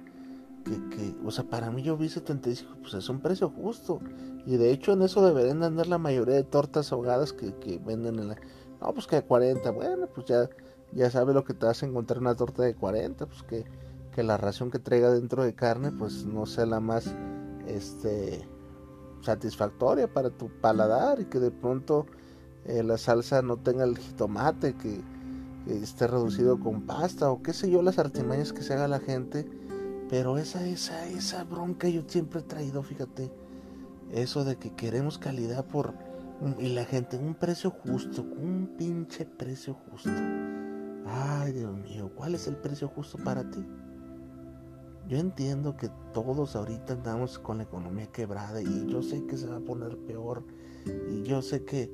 que, 0.66 1.16
o 1.26 1.32
sea, 1.32 1.44
para 1.46 1.72
mí 1.72 1.82
yo 1.82 1.98
vi 1.98 2.10
75, 2.10 2.76
pues 2.80 2.94
es 2.94 3.10
un 3.10 3.22
precio 3.22 3.50
justo. 3.50 4.02
Y 4.46 4.58
de 4.58 4.70
hecho 4.70 4.94
en 4.94 5.02
eso 5.02 5.26
deberían 5.26 5.64
andar 5.64 5.88
la 5.88 5.98
mayoría 5.98 6.36
de 6.36 6.44
tortas 6.44 6.92
ahogadas 6.92 7.34
que, 7.34 7.82
venden 7.84 8.20
en 8.20 8.28
la... 8.28 8.36
No, 8.80 8.94
pues 8.94 9.08
que 9.08 9.16
de 9.16 9.24
40, 9.24 9.72
bueno, 9.72 10.06
pues 10.14 10.28
ya, 10.28 10.48
ya 10.92 11.10
sabes 11.10 11.34
lo 11.34 11.44
que 11.44 11.56
te 11.56 11.66
vas 11.66 11.82
a 11.82 11.88
encontrar 11.88 12.20
una 12.20 12.36
torta 12.36 12.62
de 12.62 12.76
40, 12.76 13.26
pues 13.26 13.42
que, 13.42 13.66
que 14.14 14.22
la 14.22 14.38
ración 14.38 14.70
que 14.70 14.78
traiga 14.78 15.10
dentro 15.10 15.44
de 15.44 15.56
carne, 15.56 15.92
pues 15.92 16.24
no 16.24 16.46
sea 16.46 16.68
la 16.68 16.80
más, 16.80 17.16
este, 17.66 18.48
satisfactoria 19.26 20.08
para 20.08 20.30
tu 20.30 20.50
paladar 20.62 21.20
y 21.20 21.26
que 21.26 21.40
de 21.40 21.52
pronto 21.52 22.06
eh, 22.66 22.84
la 22.84 22.98
salsa 22.98 23.42
no 23.42 23.58
tenga 23.58 23.84
el 23.84 23.98
jitomate, 23.98 24.76
que, 24.76 25.02
que 25.66 25.78
esté 25.78 26.08
reducido 26.08 26.60
con 26.60 26.84
pasta 26.84 27.30
o 27.30 27.42
qué 27.44 27.54
sé 27.54 27.70
yo, 27.70 27.82
las 27.82 28.00
artimañas 28.00 28.54
que 28.54 28.64
se 28.64 28.74
haga 28.74 28.88
la 28.88 29.00
gente 29.00 29.46
pero 30.10 30.38
esa, 30.38 30.66
esa, 30.68 31.08
esa 31.08 31.44
bronca 31.44 31.90
yo 31.90 32.04
siempre 32.08 32.42
he 32.42 32.44
traído, 32.44 32.84
fíjate. 32.84 33.32
Eso 34.12 34.44
de 34.44 34.56
que 34.58 34.74
queremos 34.76 35.18
calidad 35.18 35.66
por, 35.66 35.94
Y 36.60 36.70
la 36.70 36.86
gente, 36.86 37.18
un 37.18 37.34
precio 37.34 37.72
justo, 37.72 38.22
un 38.22 38.76
pinche 38.78 39.26
precio 39.26 39.74
justo. 39.74 40.12
Ay, 41.08 41.54
Dios 41.54 41.76
mío, 41.76 42.12
¿cuál 42.16 42.36
es 42.36 42.48
el 42.48 42.56
precio 42.56 42.88
justo 42.88 43.18
para 43.24 43.50
ti? 43.50 43.66
Yo 45.08 45.20
entiendo 45.20 45.78
que 45.78 45.90
todos 46.14 46.56
ahorita 46.56 46.94
andamos 46.94 47.38
con 47.38 47.58
la 47.58 47.64
economía 47.64 48.08
quebrada 48.08 48.62
y 48.62 48.88
yo 48.88 49.04
sé 49.04 49.26
que 49.28 49.38
se 49.38 49.48
va 49.48 49.58
a 49.58 49.60
poner 49.60 49.98
peor 49.98 50.44
y 51.12 51.24
yo 51.24 51.44
sé 51.44 51.64
que, 51.64 51.92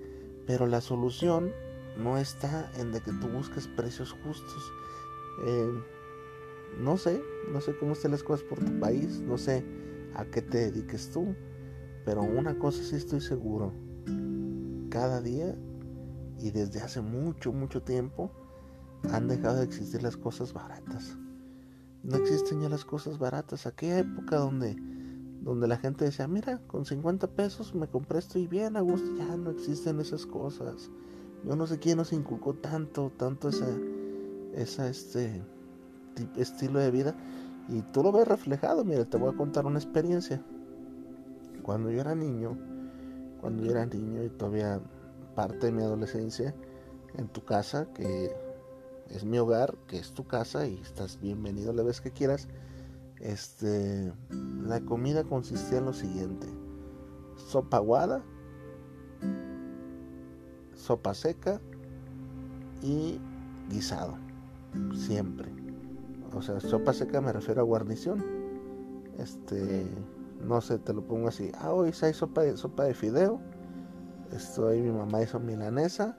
pero 0.47 0.65
la 0.65 0.79
solución 0.79 1.51
no 1.97 2.17
está 2.17 2.71
en 2.77 2.93
de 2.93 3.01
que 3.01 3.11
tú 3.11 3.27
busques 3.27 3.67
precios 3.67 4.13
justos. 4.23 4.71
Eh, 5.45 5.83
no 6.79 6.97
sé, 6.97 7.21
no 7.51 7.59
sé 7.59 7.75
cómo 7.77 7.93
estén 7.93 8.11
las 8.11 8.23
cosas 8.23 8.45
por 8.45 8.59
tu 8.59 8.79
país, 8.79 9.19
no 9.19 9.37
sé 9.37 9.65
a 10.15 10.23
qué 10.25 10.41
te 10.41 10.71
dediques 10.71 11.11
tú, 11.11 11.35
pero 12.05 12.21
una 12.21 12.57
cosa 12.57 12.81
sí 12.81 12.95
estoy 12.95 13.19
seguro, 13.19 13.73
cada 14.89 15.19
día 15.21 15.55
y 16.39 16.51
desde 16.51 16.79
hace 16.79 17.01
mucho, 17.01 17.51
mucho 17.51 17.81
tiempo 17.83 18.31
han 19.11 19.27
dejado 19.27 19.57
de 19.57 19.65
existir 19.65 20.01
las 20.01 20.15
cosas 20.15 20.53
baratas. 20.53 21.17
No 22.03 22.17
existen 22.17 22.61
ya 22.61 22.69
las 22.69 22.85
cosas 22.85 23.19
baratas. 23.19 23.67
Aquella 23.67 23.99
época 23.99 24.37
donde, 24.37 24.75
donde 25.41 25.67
la 25.67 25.77
gente 25.77 26.05
decía, 26.05 26.27
mira, 26.27 26.59
con 26.67 26.85
50 26.85 27.27
pesos 27.27 27.75
me 27.75 27.87
compré 27.87 28.19
esto 28.19 28.39
y 28.39 28.47
bien 28.47 28.75
a 28.75 28.81
gusto, 28.81 29.15
ya 29.17 29.37
no 29.37 29.51
existen 29.51 29.99
esas 29.99 30.25
cosas. 30.25 30.89
Yo 31.45 31.55
no 31.55 31.67
sé 31.67 31.79
quién 31.79 31.97
nos 31.97 32.13
inculcó 32.13 32.53
tanto, 32.53 33.11
tanto 33.17 33.49
esa, 33.49 33.67
esa 34.53 34.87
este 34.87 35.43
estilo 36.35 36.79
de 36.79 36.91
vida. 36.91 37.15
Y 37.67 37.81
tú 37.81 38.03
lo 38.03 38.11
ves 38.11 38.27
reflejado, 38.27 38.83
mira, 38.83 39.05
te 39.05 39.17
voy 39.17 39.33
a 39.33 39.37
contar 39.37 39.65
una 39.65 39.79
experiencia. 39.79 40.43
Cuando 41.61 41.91
yo 41.91 42.01
era 42.01 42.15
niño, 42.15 42.57
cuando 43.39 43.63
yo 43.63 43.71
era 43.71 43.85
niño 43.85 44.23
y 44.23 44.29
todavía 44.29 44.81
parte 45.35 45.67
de 45.67 45.71
mi 45.71 45.83
adolescencia, 45.83 46.53
en 47.15 47.27
tu 47.27 47.43
casa, 47.43 47.87
que 47.93 48.31
es 49.13 49.25
mi 49.25 49.37
hogar, 49.37 49.75
que 49.87 49.97
es 49.97 50.13
tu 50.13 50.25
casa 50.25 50.65
y 50.67 50.79
estás 50.81 51.19
bienvenido 51.19 51.73
la 51.73 51.83
vez 51.83 52.01
que 52.01 52.11
quieras. 52.11 52.47
Este, 53.19 54.11
la 54.63 54.81
comida 54.81 55.23
consistía 55.23 55.79
en 55.79 55.85
lo 55.85 55.93
siguiente: 55.93 56.47
sopa 57.35 57.77
aguada, 57.77 58.23
sopa 60.75 61.13
seca 61.13 61.59
y 62.81 63.19
guisado, 63.69 64.15
siempre. 64.93 65.51
O 66.33 66.41
sea, 66.41 66.59
sopa 66.61 66.93
seca 66.93 67.21
me 67.21 67.33
refiero 67.33 67.61
a 67.61 67.65
guarnición. 67.65 68.23
Este, 69.17 69.85
no 70.43 70.61
sé, 70.61 70.79
te 70.79 70.93
lo 70.93 71.05
pongo 71.05 71.27
así. 71.27 71.51
Ah, 71.59 71.73
hoy 71.73 71.93
hay 72.01 72.13
sopa 72.13 72.43
de, 72.43 72.55
sopa 72.55 72.85
de 72.85 72.93
fideo. 72.93 73.41
Estoy, 74.31 74.81
mi 74.81 74.91
mamá 74.91 75.21
hizo 75.21 75.41
milanesa, 75.41 76.17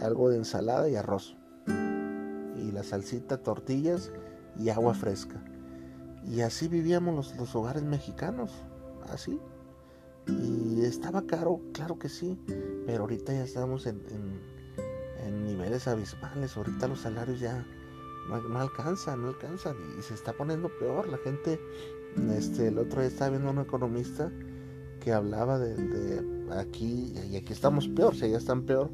algo 0.00 0.30
de 0.30 0.38
ensalada 0.38 0.88
y 0.88 0.96
arroz 0.96 1.36
la 2.74 2.82
salsita, 2.82 3.38
tortillas 3.38 4.12
y 4.58 4.68
agua 4.68 4.94
fresca. 4.94 5.42
Y 6.26 6.40
así 6.40 6.68
vivíamos 6.68 7.34
los, 7.36 7.54
hogares 7.54 7.82
mexicanos, 7.82 8.52
así. 9.10 9.38
Y 10.26 10.82
estaba 10.82 11.22
caro, 11.22 11.60
claro 11.72 11.98
que 11.98 12.08
sí, 12.08 12.38
pero 12.86 13.02
ahorita 13.02 13.32
ya 13.32 13.44
estamos 13.44 13.86
en, 13.86 14.02
en, 14.08 14.54
niveles 15.44 15.86
abismales, 15.86 16.56
ahorita 16.56 16.88
los 16.88 17.00
salarios 17.00 17.38
ya 17.38 17.64
no, 18.28 18.58
alcanzan, 18.58 19.22
no 19.22 19.28
alcanzan 19.28 19.76
y 19.98 20.02
se 20.02 20.14
está 20.14 20.32
poniendo 20.32 20.70
peor. 20.78 21.08
La 21.08 21.18
gente, 21.18 21.60
este, 22.36 22.68
el 22.68 22.78
otro 22.78 23.00
día 23.00 23.08
estaba 23.08 23.30
viendo 23.30 23.50
un 23.50 23.60
economista 23.60 24.32
que 25.00 25.12
hablaba 25.12 25.58
de, 25.58 25.76
de 25.76 26.58
aquí, 26.58 27.12
y 27.30 27.36
aquí 27.36 27.52
estamos 27.52 27.88
peor, 27.88 28.14
si 28.16 28.24
allá 28.24 28.38
están 28.38 28.62
peor, 28.62 28.90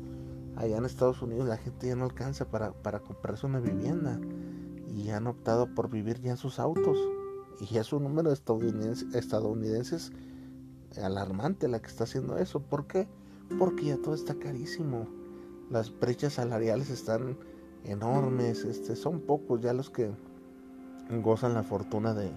allá 0.57 0.77
en 0.77 0.85
Estados 0.85 1.23
Unidos 1.23 1.49
la 1.49 1.57
gente 1.57 1.89
ya 1.89 1.97
no 1.97 2.05
alcanza 2.05 2.47
para, 2.47 3.01
comprarse 3.01 3.47
una 3.47 3.61
vivienda 3.61 4.21
y 4.95 5.11
han 5.11 5.27
optado 5.27 5.75
por 5.75 5.91
vivir 5.91 6.21
ya 6.21 6.33
en 6.33 6.37
sus 6.37 6.59
autos. 6.59 6.99
Y 7.61 7.77
es 7.77 7.93
un 7.93 8.05
número 8.05 8.31
de 8.31 8.35
estadounidenses, 8.35 9.15
estadounidenses 9.15 10.13
alarmante 11.03 11.69
la 11.69 11.81
que 11.81 11.89
está 11.89 12.05
haciendo 12.05 12.39
eso. 12.39 12.61
¿Por 12.61 12.87
qué? 12.87 13.09
Porque 13.59 13.87
ya 13.87 13.97
todo 13.99 14.15
está 14.15 14.35
carísimo. 14.35 15.07
Las 15.71 15.97
brechas 15.97 16.35
salariales 16.35 16.91
están 16.91 17.39
enormes. 17.85 18.65
Este, 18.65 18.97
son 18.97 19.21
pocos 19.21 19.61
ya 19.61 19.73
los 19.73 19.91
que 19.91 20.11
gozan 21.23 21.55
la 21.55 21.63
fortuna 21.63 22.15
de, 22.15 22.31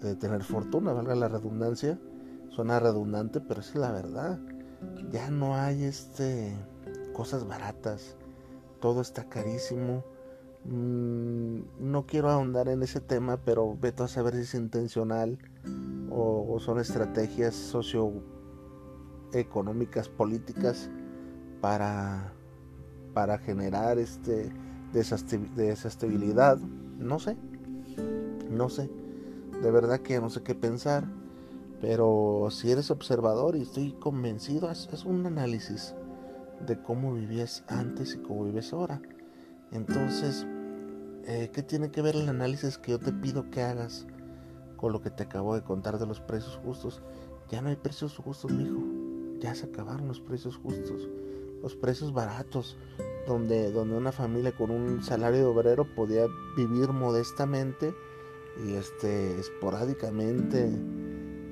de 0.00 0.16
tener 0.16 0.42
fortuna, 0.42 0.92
valga 0.92 1.14
la 1.14 1.28
redundancia. 1.28 1.98
Suena 2.48 2.80
redundante, 2.80 3.40
pero 3.40 3.60
es 3.60 3.74
la 3.74 3.92
verdad. 3.92 4.40
Ya 5.10 5.30
no 5.30 5.54
hay 5.54 5.84
este 5.84 6.56
cosas 7.12 7.46
baratas, 7.46 8.16
todo 8.80 9.00
está 9.00 9.28
carísimo. 9.28 10.02
Mm, 10.64 11.60
no 11.80 12.06
quiero 12.06 12.30
ahondar 12.30 12.68
en 12.68 12.82
ese 12.82 13.00
tema, 13.00 13.38
pero 13.44 13.76
veto 13.80 14.04
a 14.04 14.08
saber 14.08 14.34
si 14.34 14.42
es 14.42 14.54
intencional 14.54 15.38
o, 16.10 16.58
son 16.60 16.78
estrategias 16.78 17.54
socioeconómicas, 17.54 20.08
políticas 20.08 20.90
para, 21.60 22.32
para 23.14 23.38
generar 23.38 23.98
este 23.98 24.52
desestabilidad. 24.92 26.58
No 26.98 27.18
sé, 27.18 27.36
no 28.50 28.68
sé. 28.68 28.90
De 29.62 29.70
verdad 29.70 30.00
que 30.00 30.20
no 30.20 30.28
sé 30.30 30.42
qué 30.42 30.54
pensar. 30.54 31.04
Pero 31.80 32.48
si 32.50 32.70
eres 32.70 32.90
observador 32.92 33.56
y 33.56 33.62
estoy 33.62 33.92
convencido, 33.92 34.70
es 34.70 35.04
un 35.04 35.26
análisis 35.26 35.96
de 36.66 36.80
cómo 36.80 37.14
vivías 37.14 37.64
antes 37.68 38.14
y 38.14 38.18
cómo 38.18 38.44
vives 38.44 38.72
ahora. 38.72 39.00
Entonces, 39.72 40.46
eh, 41.24 41.50
¿qué 41.52 41.62
tiene 41.62 41.90
que 41.90 42.02
ver 42.02 42.16
el 42.16 42.28
análisis 42.28 42.78
que 42.78 42.92
yo 42.92 42.98
te 42.98 43.12
pido 43.12 43.50
que 43.50 43.62
hagas 43.62 44.06
con 44.76 44.92
lo 44.92 45.00
que 45.00 45.10
te 45.10 45.22
acabo 45.22 45.54
de 45.54 45.62
contar 45.62 45.98
de 45.98 46.06
los 46.06 46.20
precios 46.20 46.58
justos? 46.64 47.02
Ya 47.50 47.60
no 47.60 47.68
hay 47.68 47.76
precios 47.76 48.16
justos, 48.16 48.52
mijo. 48.52 48.80
Ya 49.40 49.54
se 49.54 49.66
acabaron 49.66 50.08
los 50.08 50.20
precios 50.20 50.56
justos. 50.56 51.08
Los 51.62 51.76
precios 51.76 52.12
baratos, 52.12 52.76
donde, 53.26 53.70
donde 53.70 53.96
una 53.96 54.12
familia 54.12 54.52
con 54.52 54.70
un 54.70 55.02
salario 55.02 55.40
de 55.40 55.46
obrero 55.46 55.86
podía 55.94 56.26
vivir 56.56 56.88
modestamente 56.88 57.94
y 58.66 58.74
este 58.74 59.38
esporádicamente 59.38 60.70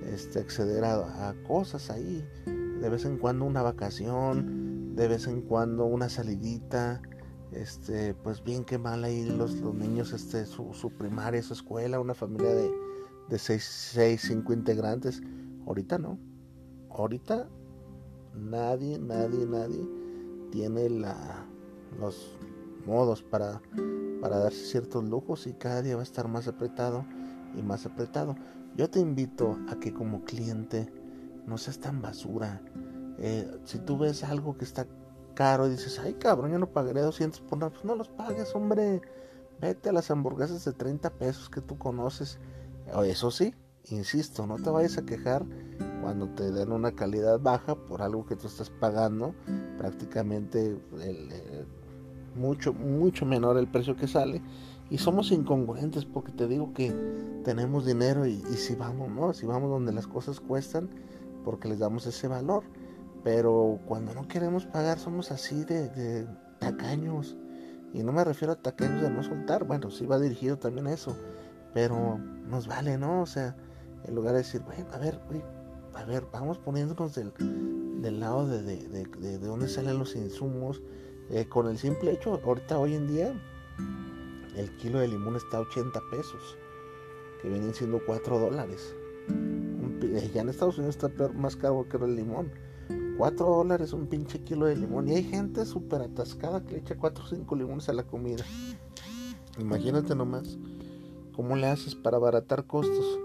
este, 0.06 0.40
acceder 0.40 0.84
a, 0.84 1.28
a 1.28 1.34
cosas 1.44 1.90
ahí. 1.90 2.26
De 2.80 2.88
vez 2.88 3.04
en 3.04 3.18
cuando 3.18 3.44
una 3.44 3.62
vacación, 3.62 4.59
de 4.94 5.08
vez 5.08 5.26
en 5.26 5.42
cuando 5.42 5.84
una 5.84 6.08
salidita, 6.08 7.00
este, 7.52 8.14
pues 8.14 8.42
bien 8.42 8.64
que 8.64 8.78
mal 8.78 9.04
ahí 9.04 9.24
los, 9.24 9.54
los 9.60 9.74
niños, 9.74 10.12
este, 10.12 10.46
su, 10.46 10.72
su, 10.72 10.90
primaria, 10.90 11.42
su 11.42 11.54
escuela, 11.54 12.00
una 12.00 12.14
familia 12.14 12.54
de, 12.54 12.70
de 13.28 13.38
seis, 13.38 13.64
seis, 13.64 14.22
cinco 14.22 14.52
integrantes. 14.52 15.22
Ahorita 15.66 15.98
no. 15.98 16.18
Ahorita 16.90 17.48
nadie, 18.34 18.98
nadie, 18.98 19.46
nadie 19.46 19.88
tiene 20.50 20.90
la, 20.90 21.46
los 21.98 22.36
modos 22.86 23.22
para, 23.22 23.60
para 24.20 24.38
darse 24.38 24.64
ciertos 24.64 25.08
lujos 25.08 25.46
y 25.46 25.52
cada 25.54 25.82
día 25.82 25.96
va 25.96 26.02
a 26.02 26.04
estar 26.04 26.28
más 26.28 26.48
apretado 26.48 27.04
y 27.56 27.62
más 27.62 27.86
apretado. 27.86 28.36
Yo 28.76 28.88
te 28.90 29.00
invito 29.00 29.58
a 29.68 29.76
que 29.76 29.92
como 29.92 30.24
cliente 30.24 30.92
no 31.46 31.58
seas 31.58 31.78
tan 31.78 32.00
basura 32.00 32.62
eh, 33.20 33.46
si 33.64 33.78
tú 33.78 33.98
ves 33.98 34.24
algo 34.24 34.56
que 34.56 34.64
está 34.64 34.86
caro 35.34 35.66
y 35.66 35.70
dices, 35.70 35.98
ay 35.98 36.14
cabrón, 36.14 36.52
yo 36.52 36.58
no 36.58 36.66
pagaré 36.68 37.02
200 37.02 37.40
por 37.42 37.58
nada, 37.58 37.70
pues 37.70 37.84
no 37.84 37.94
los 37.94 38.08
pagues, 38.08 38.54
hombre. 38.54 39.02
Vete 39.60 39.90
a 39.90 39.92
las 39.92 40.10
hamburguesas 40.10 40.64
de 40.64 40.72
30 40.72 41.10
pesos 41.10 41.50
que 41.50 41.60
tú 41.60 41.76
conoces. 41.76 42.38
Eso 43.04 43.30
sí, 43.30 43.54
insisto, 43.90 44.46
no 44.46 44.56
te 44.56 44.70
vayas 44.70 44.96
a 44.96 45.02
quejar 45.02 45.44
cuando 46.00 46.28
te 46.30 46.50
den 46.50 46.72
una 46.72 46.92
calidad 46.92 47.38
baja 47.38 47.74
por 47.74 48.00
algo 48.00 48.24
que 48.24 48.36
tú 48.36 48.46
estás 48.46 48.70
pagando, 48.70 49.34
prácticamente 49.76 50.78
eh, 51.00 51.64
mucho, 52.34 52.72
mucho 52.72 53.26
menor 53.26 53.58
el 53.58 53.68
precio 53.68 53.96
que 53.96 54.08
sale. 54.08 54.42
Y 54.88 54.98
somos 54.98 55.30
incongruentes 55.30 56.04
porque 56.06 56.32
te 56.32 56.48
digo 56.48 56.72
que 56.72 56.90
tenemos 57.44 57.84
dinero 57.84 58.26
y, 58.26 58.42
y 58.50 58.56
si 58.56 58.74
vamos, 58.74 59.10
¿no? 59.10 59.32
Si 59.34 59.46
vamos 59.46 59.70
donde 59.70 59.92
las 59.92 60.06
cosas 60.06 60.40
cuestan, 60.40 60.88
porque 61.44 61.68
les 61.68 61.78
damos 61.78 62.06
ese 62.06 62.28
valor. 62.28 62.64
Pero 63.22 63.78
cuando 63.86 64.14
no 64.14 64.26
queremos 64.26 64.66
pagar 64.66 64.98
somos 64.98 65.30
así 65.30 65.64
de, 65.64 66.26
tacaños. 66.58 67.36
Y 67.92 68.02
no 68.02 68.12
me 68.12 68.24
refiero 68.24 68.52
a 68.52 68.56
tacaños 68.56 69.02
de 69.02 69.10
no 69.10 69.22
soltar. 69.22 69.64
Bueno, 69.64 69.90
sí 69.90 70.06
va 70.06 70.18
dirigido 70.18 70.58
también 70.58 70.86
a 70.86 70.92
eso. 70.92 71.16
Pero 71.74 72.18
nos 72.18 72.66
vale, 72.66 72.98
¿no? 72.98 73.22
O 73.22 73.26
sea, 73.26 73.56
en 74.04 74.14
lugar 74.14 74.32
de 74.32 74.38
decir, 74.38 74.62
bueno, 74.62 74.86
a 74.92 74.98
ver, 74.98 75.20
a 75.94 76.04
ver, 76.04 76.24
vamos 76.32 76.58
poniéndonos 76.58 77.14
del, 77.14 77.32
del 78.00 78.20
lado 78.20 78.46
de, 78.46 78.62
de, 78.62 78.76
de, 78.88 79.04
de, 79.38 79.38
dónde 79.38 79.68
salen 79.68 79.98
los 79.98 80.16
insumos. 80.16 80.82
Eh, 81.30 81.46
con 81.48 81.68
el 81.68 81.78
simple 81.78 82.12
hecho, 82.12 82.40
ahorita 82.44 82.78
hoy 82.78 82.94
en 82.94 83.06
día, 83.06 83.32
el 84.56 84.76
kilo 84.76 84.98
de 84.98 85.08
limón 85.08 85.36
está 85.36 85.58
a 85.58 85.60
80 85.60 86.00
pesos. 86.10 86.56
Que 87.42 87.48
vienen 87.48 87.74
siendo 87.74 88.00
4 88.04 88.38
dólares. 88.38 88.94
Ya 90.32 90.42
en 90.42 90.48
Estados 90.48 90.78
Unidos 90.78 90.96
está 90.96 91.08
peor, 91.08 91.34
más 91.34 91.56
caro 91.56 91.86
que 91.88 91.96
el 91.98 92.16
limón. 92.16 92.50
4 93.20 93.44
dólares 93.44 93.92
un 93.92 94.06
pinche 94.06 94.40
kilo 94.40 94.64
de 94.64 94.76
limón. 94.76 95.06
Y 95.06 95.14
hay 95.14 95.24
gente 95.24 95.66
súper 95.66 96.00
atascada 96.00 96.62
que 96.64 96.72
le 96.72 96.78
echa 96.78 96.96
4 96.96 97.22
o 97.22 97.26
5 97.26 97.54
limones 97.54 97.90
a 97.90 97.92
la 97.92 98.04
comida. 98.04 98.42
Imagínate 99.58 100.14
nomás 100.14 100.56
cómo 101.36 101.54
le 101.54 101.66
haces 101.66 101.94
para 101.94 102.16
abaratar 102.16 102.64
costos. 102.64 103.20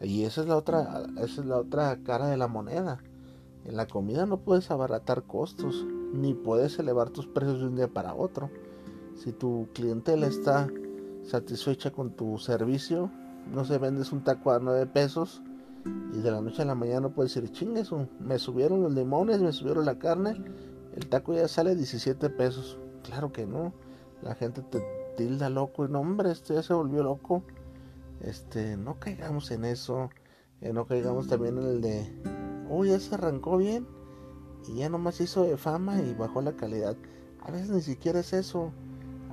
Y 0.00 0.24
esa 0.24 0.40
es 0.40 0.48
la 0.48 0.56
otra, 0.56 1.04
esa 1.18 1.40
es 1.40 1.46
la 1.46 1.58
otra 1.58 1.96
cara 2.02 2.26
de 2.26 2.36
la 2.36 2.48
moneda. 2.48 2.98
En 3.64 3.76
la 3.76 3.86
comida 3.86 4.26
no 4.26 4.38
puedes 4.38 4.72
abaratar 4.72 5.22
costos, 5.22 5.86
ni 6.12 6.34
puedes 6.34 6.80
elevar 6.80 7.10
tus 7.10 7.28
precios 7.28 7.60
de 7.60 7.66
un 7.66 7.76
día 7.76 7.86
para 7.86 8.16
otro. 8.16 8.50
Si 9.14 9.30
tu 9.30 9.68
clientela 9.72 10.26
está 10.26 10.66
satisfecha 11.22 11.92
con 11.92 12.10
tu 12.10 12.38
servicio, 12.38 13.08
no 13.54 13.64
se 13.64 13.78
vendes 13.78 14.10
un 14.10 14.24
taco 14.24 14.50
a 14.50 14.58
9 14.58 14.86
pesos 14.86 15.42
y 15.84 16.20
de 16.20 16.30
la 16.30 16.40
noche 16.40 16.62
a 16.62 16.64
la 16.64 16.74
mañana 16.74 17.00
no 17.00 17.12
puedes 17.12 17.34
decir, 17.34 17.50
chingues, 17.52 17.90
me 18.20 18.38
subieron 18.38 18.82
los 18.82 18.92
limones, 18.92 19.40
me 19.40 19.52
subieron 19.52 19.84
la 19.84 19.98
carne, 19.98 20.42
el 20.94 21.08
taco 21.08 21.34
ya 21.34 21.48
sale 21.48 21.74
17 21.74 22.30
pesos. 22.30 22.78
Claro 23.02 23.32
que 23.32 23.46
no, 23.46 23.72
la 24.22 24.34
gente 24.34 24.62
te 24.62 24.82
tilda 25.16 25.50
loco 25.50 25.84
y 25.84 25.88
no, 25.88 26.00
hombre, 26.00 26.30
este 26.30 26.54
ya 26.54 26.62
se 26.62 26.74
volvió 26.74 27.02
loco. 27.02 27.42
Este, 28.20 28.76
no 28.76 29.00
caigamos 29.00 29.50
en 29.50 29.64
eso, 29.64 30.10
eh, 30.60 30.72
no 30.72 30.86
caigamos 30.86 31.26
también 31.26 31.58
en 31.58 31.64
el 31.64 31.80
de, 31.80 32.12
oh, 32.70 32.84
ya 32.84 33.00
se 33.00 33.14
arrancó 33.14 33.56
bien 33.56 33.86
y 34.68 34.76
ya 34.76 34.88
nomás 34.88 35.20
hizo 35.20 35.42
de 35.42 35.56
fama 35.56 36.00
y 36.00 36.14
bajó 36.14 36.40
la 36.40 36.52
calidad. 36.52 36.96
A 37.40 37.50
veces 37.50 37.70
ni 37.70 37.82
siquiera 37.82 38.20
es 38.20 38.32
eso, 38.32 38.70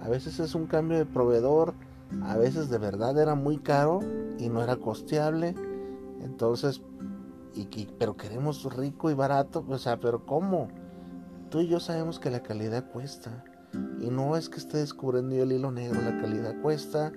a 0.01 0.09
veces 0.09 0.39
es 0.39 0.55
un 0.55 0.65
cambio 0.65 0.97
de 0.97 1.05
proveedor, 1.05 1.75
a 2.23 2.37
veces 2.37 2.69
de 2.69 2.79
verdad 2.79 3.17
era 3.19 3.35
muy 3.35 3.59
caro 3.59 3.99
y 4.39 4.49
no 4.49 4.63
era 4.63 4.77
costeable. 4.77 5.55
Entonces, 6.21 6.81
y, 7.55 7.87
pero 7.97 8.15
queremos 8.15 8.63
rico 8.75 9.09
y 9.09 9.13
barato, 9.13 9.65
o 9.67 9.77
sea, 9.77 9.99
pero 9.99 10.25
¿cómo? 10.25 10.69
Tú 11.49 11.61
y 11.61 11.67
yo 11.67 11.79
sabemos 11.79 12.19
que 12.19 12.29
la 12.29 12.43
calidad 12.43 12.89
cuesta. 12.91 13.43
Y 14.01 14.09
no 14.09 14.35
es 14.35 14.49
que 14.49 14.57
esté 14.57 14.77
descubriendo 14.77 15.35
yo 15.35 15.43
el 15.43 15.51
hilo 15.51 15.71
negro, 15.71 16.01
la 16.01 16.19
calidad 16.21 16.59
cuesta, 16.61 17.11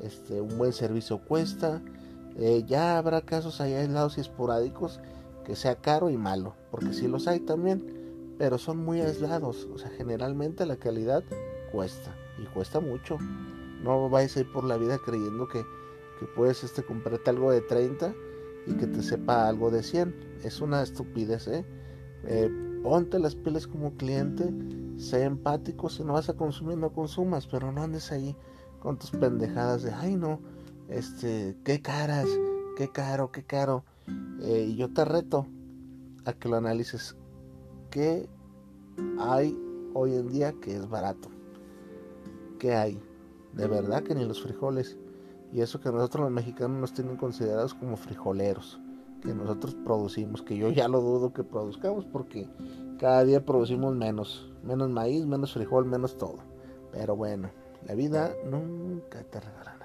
este, 0.00 0.40
un 0.40 0.58
buen 0.58 0.72
servicio 0.72 1.18
cuesta. 1.18 1.80
Eh, 2.36 2.64
ya 2.66 2.98
habrá 2.98 3.20
casos 3.22 3.60
ahí 3.60 3.74
aislados 3.74 4.18
y 4.18 4.20
esporádicos 4.20 5.00
que 5.44 5.56
sea 5.56 5.76
caro 5.76 6.10
y 6.10 6.16
malo, 6.16 6.54
porque 6.70 6.92
sí 6.92 7.08
los 7.08 7.26
hay 7.26 7.40
también, 7.40 8.34
pero 8.38 8.58
son 8.58 8.78
muy 8.84 9.00
aislados. 9.00 9.66
O 9.72 9.78
sea, 9.78 9.90
generalmente 9.90 10.66
la 10.66 10.76
calidad 10.76 11.24
cuesta 11.72 12.14
y 12.40 12.46
cuesta 12.46 12.80
mucho. 12.80 13.18
No 13.82 14.08
vayas 14.08 14.36
a 14.36 14.40
ir 14.40 14.52
por 14.52 14.64
la 14.64 14.76
vida 14.76 14.98
creyendo 14.98 15.48
que, 15.48 15.64
que 16.20 16.26
puedes 16.26 16.62
este, 16.62 16.84
comprarte 16.84 17.30
algo 17.30 17.50
de 17.50 17.60
30 17.60 18.12
y 18.68 18.74
que 18.74 18.86
te 18.86 19.02
sepa 19.02 19.48
algo 19.48 19.70
de 19.70 19.82
100. 19.82 20.14
Es 20.44 20.60
una 20.60 20.82
estupidez, 20.82 21.48
¿eh? 21.48 21.64
¿eh? 22.24 22.50
ponte 22.82 23.18
las 23.18 23.34
pilas 23.34 23.66
como 23.66 23.94
cliente, 23.94 24.52
sé 24.96 25.24
empático, 25.24 25.88
si 25.88 26.04
no 26.04 26.14
vas 26.14 26.28
a 26.28 26.34
consumir 26.34 26.78
no 26.78 26.92
consumas, 26.92 27.46
pero 27.46 27.72
no 27.72 27.82
andes 27.82 28.12
ahí 28.12 28.36
con 28.80 28.98
tus 28.98 29.10
pendejadas 29.10 29.82
de, 29.82 29.92
ay 29.92 30.16
no, 30.16 30.40
este, 30.88 31.56
qué 31.64 31.82
caras, 31.82 32.26
qué 32.76 32.88
caro, 32.88 33.30
qué 33.32 33.42
caro. 33.42 33.84
Eh, 34.40 34.68
y 34.70 34.76
yo 34.76 34.92
te 34.92 35.04
reto 35.04 35.46
a 36.24 36.32
que 36.32 36.48
lo 36.48 36.56
analices. 36.56 37.16
¿Qué 37.90 38.28
hay 39.18 39.58
hoy 39.94 40.14
en 40.14 40.28
día 40.28 40.52
que 40.60 40.76
es 40.76 40.88
barato? 40.88 41.28
¿Qué 42.58 42.74
hay? 42.74 43.00
De 43.52 43.66
verdad 43.66 44.02
que 44.02 44.14
ni 44.14 44.24
los 44.24 44.42
frijoles. 44.42 44.96
Y 45.52 45.60
eso 45.60 45.80
que 45.80 45.90
nosotros 45.90 46.24
los 46.24 46.32
mexicanos 46.32 46.80
nos 46.80 46.92
tienen 46.92 47.16
considerados 47.16 47.74
como 47.74 47.96
frijoleros. 47.96 48.80
Que 49.22 49.34
nosotros 49.34 49.74
producimos. 49.84 50.42
Que 50.42 50.56
yo 50.56 50.70
ya 50.70 50.88
lo 50.88 51.00
dudo 51.00 51.32
que 51.32 51.42
produzcamos 51.42 52.04
porque 52.04 52.48
cada 52.98 53.24
día 53.24 53.44
producimos 53.44 53.94
menos. 53.94 54.52
Menos 54.62 54.90
maíz, 54.90 55.26
menos 55.26 55.52
frijol, 55.52 55.86
menos 55.86 56.18
todo. 56.18 56.38
Pero 56.92 57.16
bueno, 57.16 57.50
la 57.86 57.94
vida 57.94 58.32
nunca 58.44 59.22
te 59.24 59.40
regala. 59.40 59.77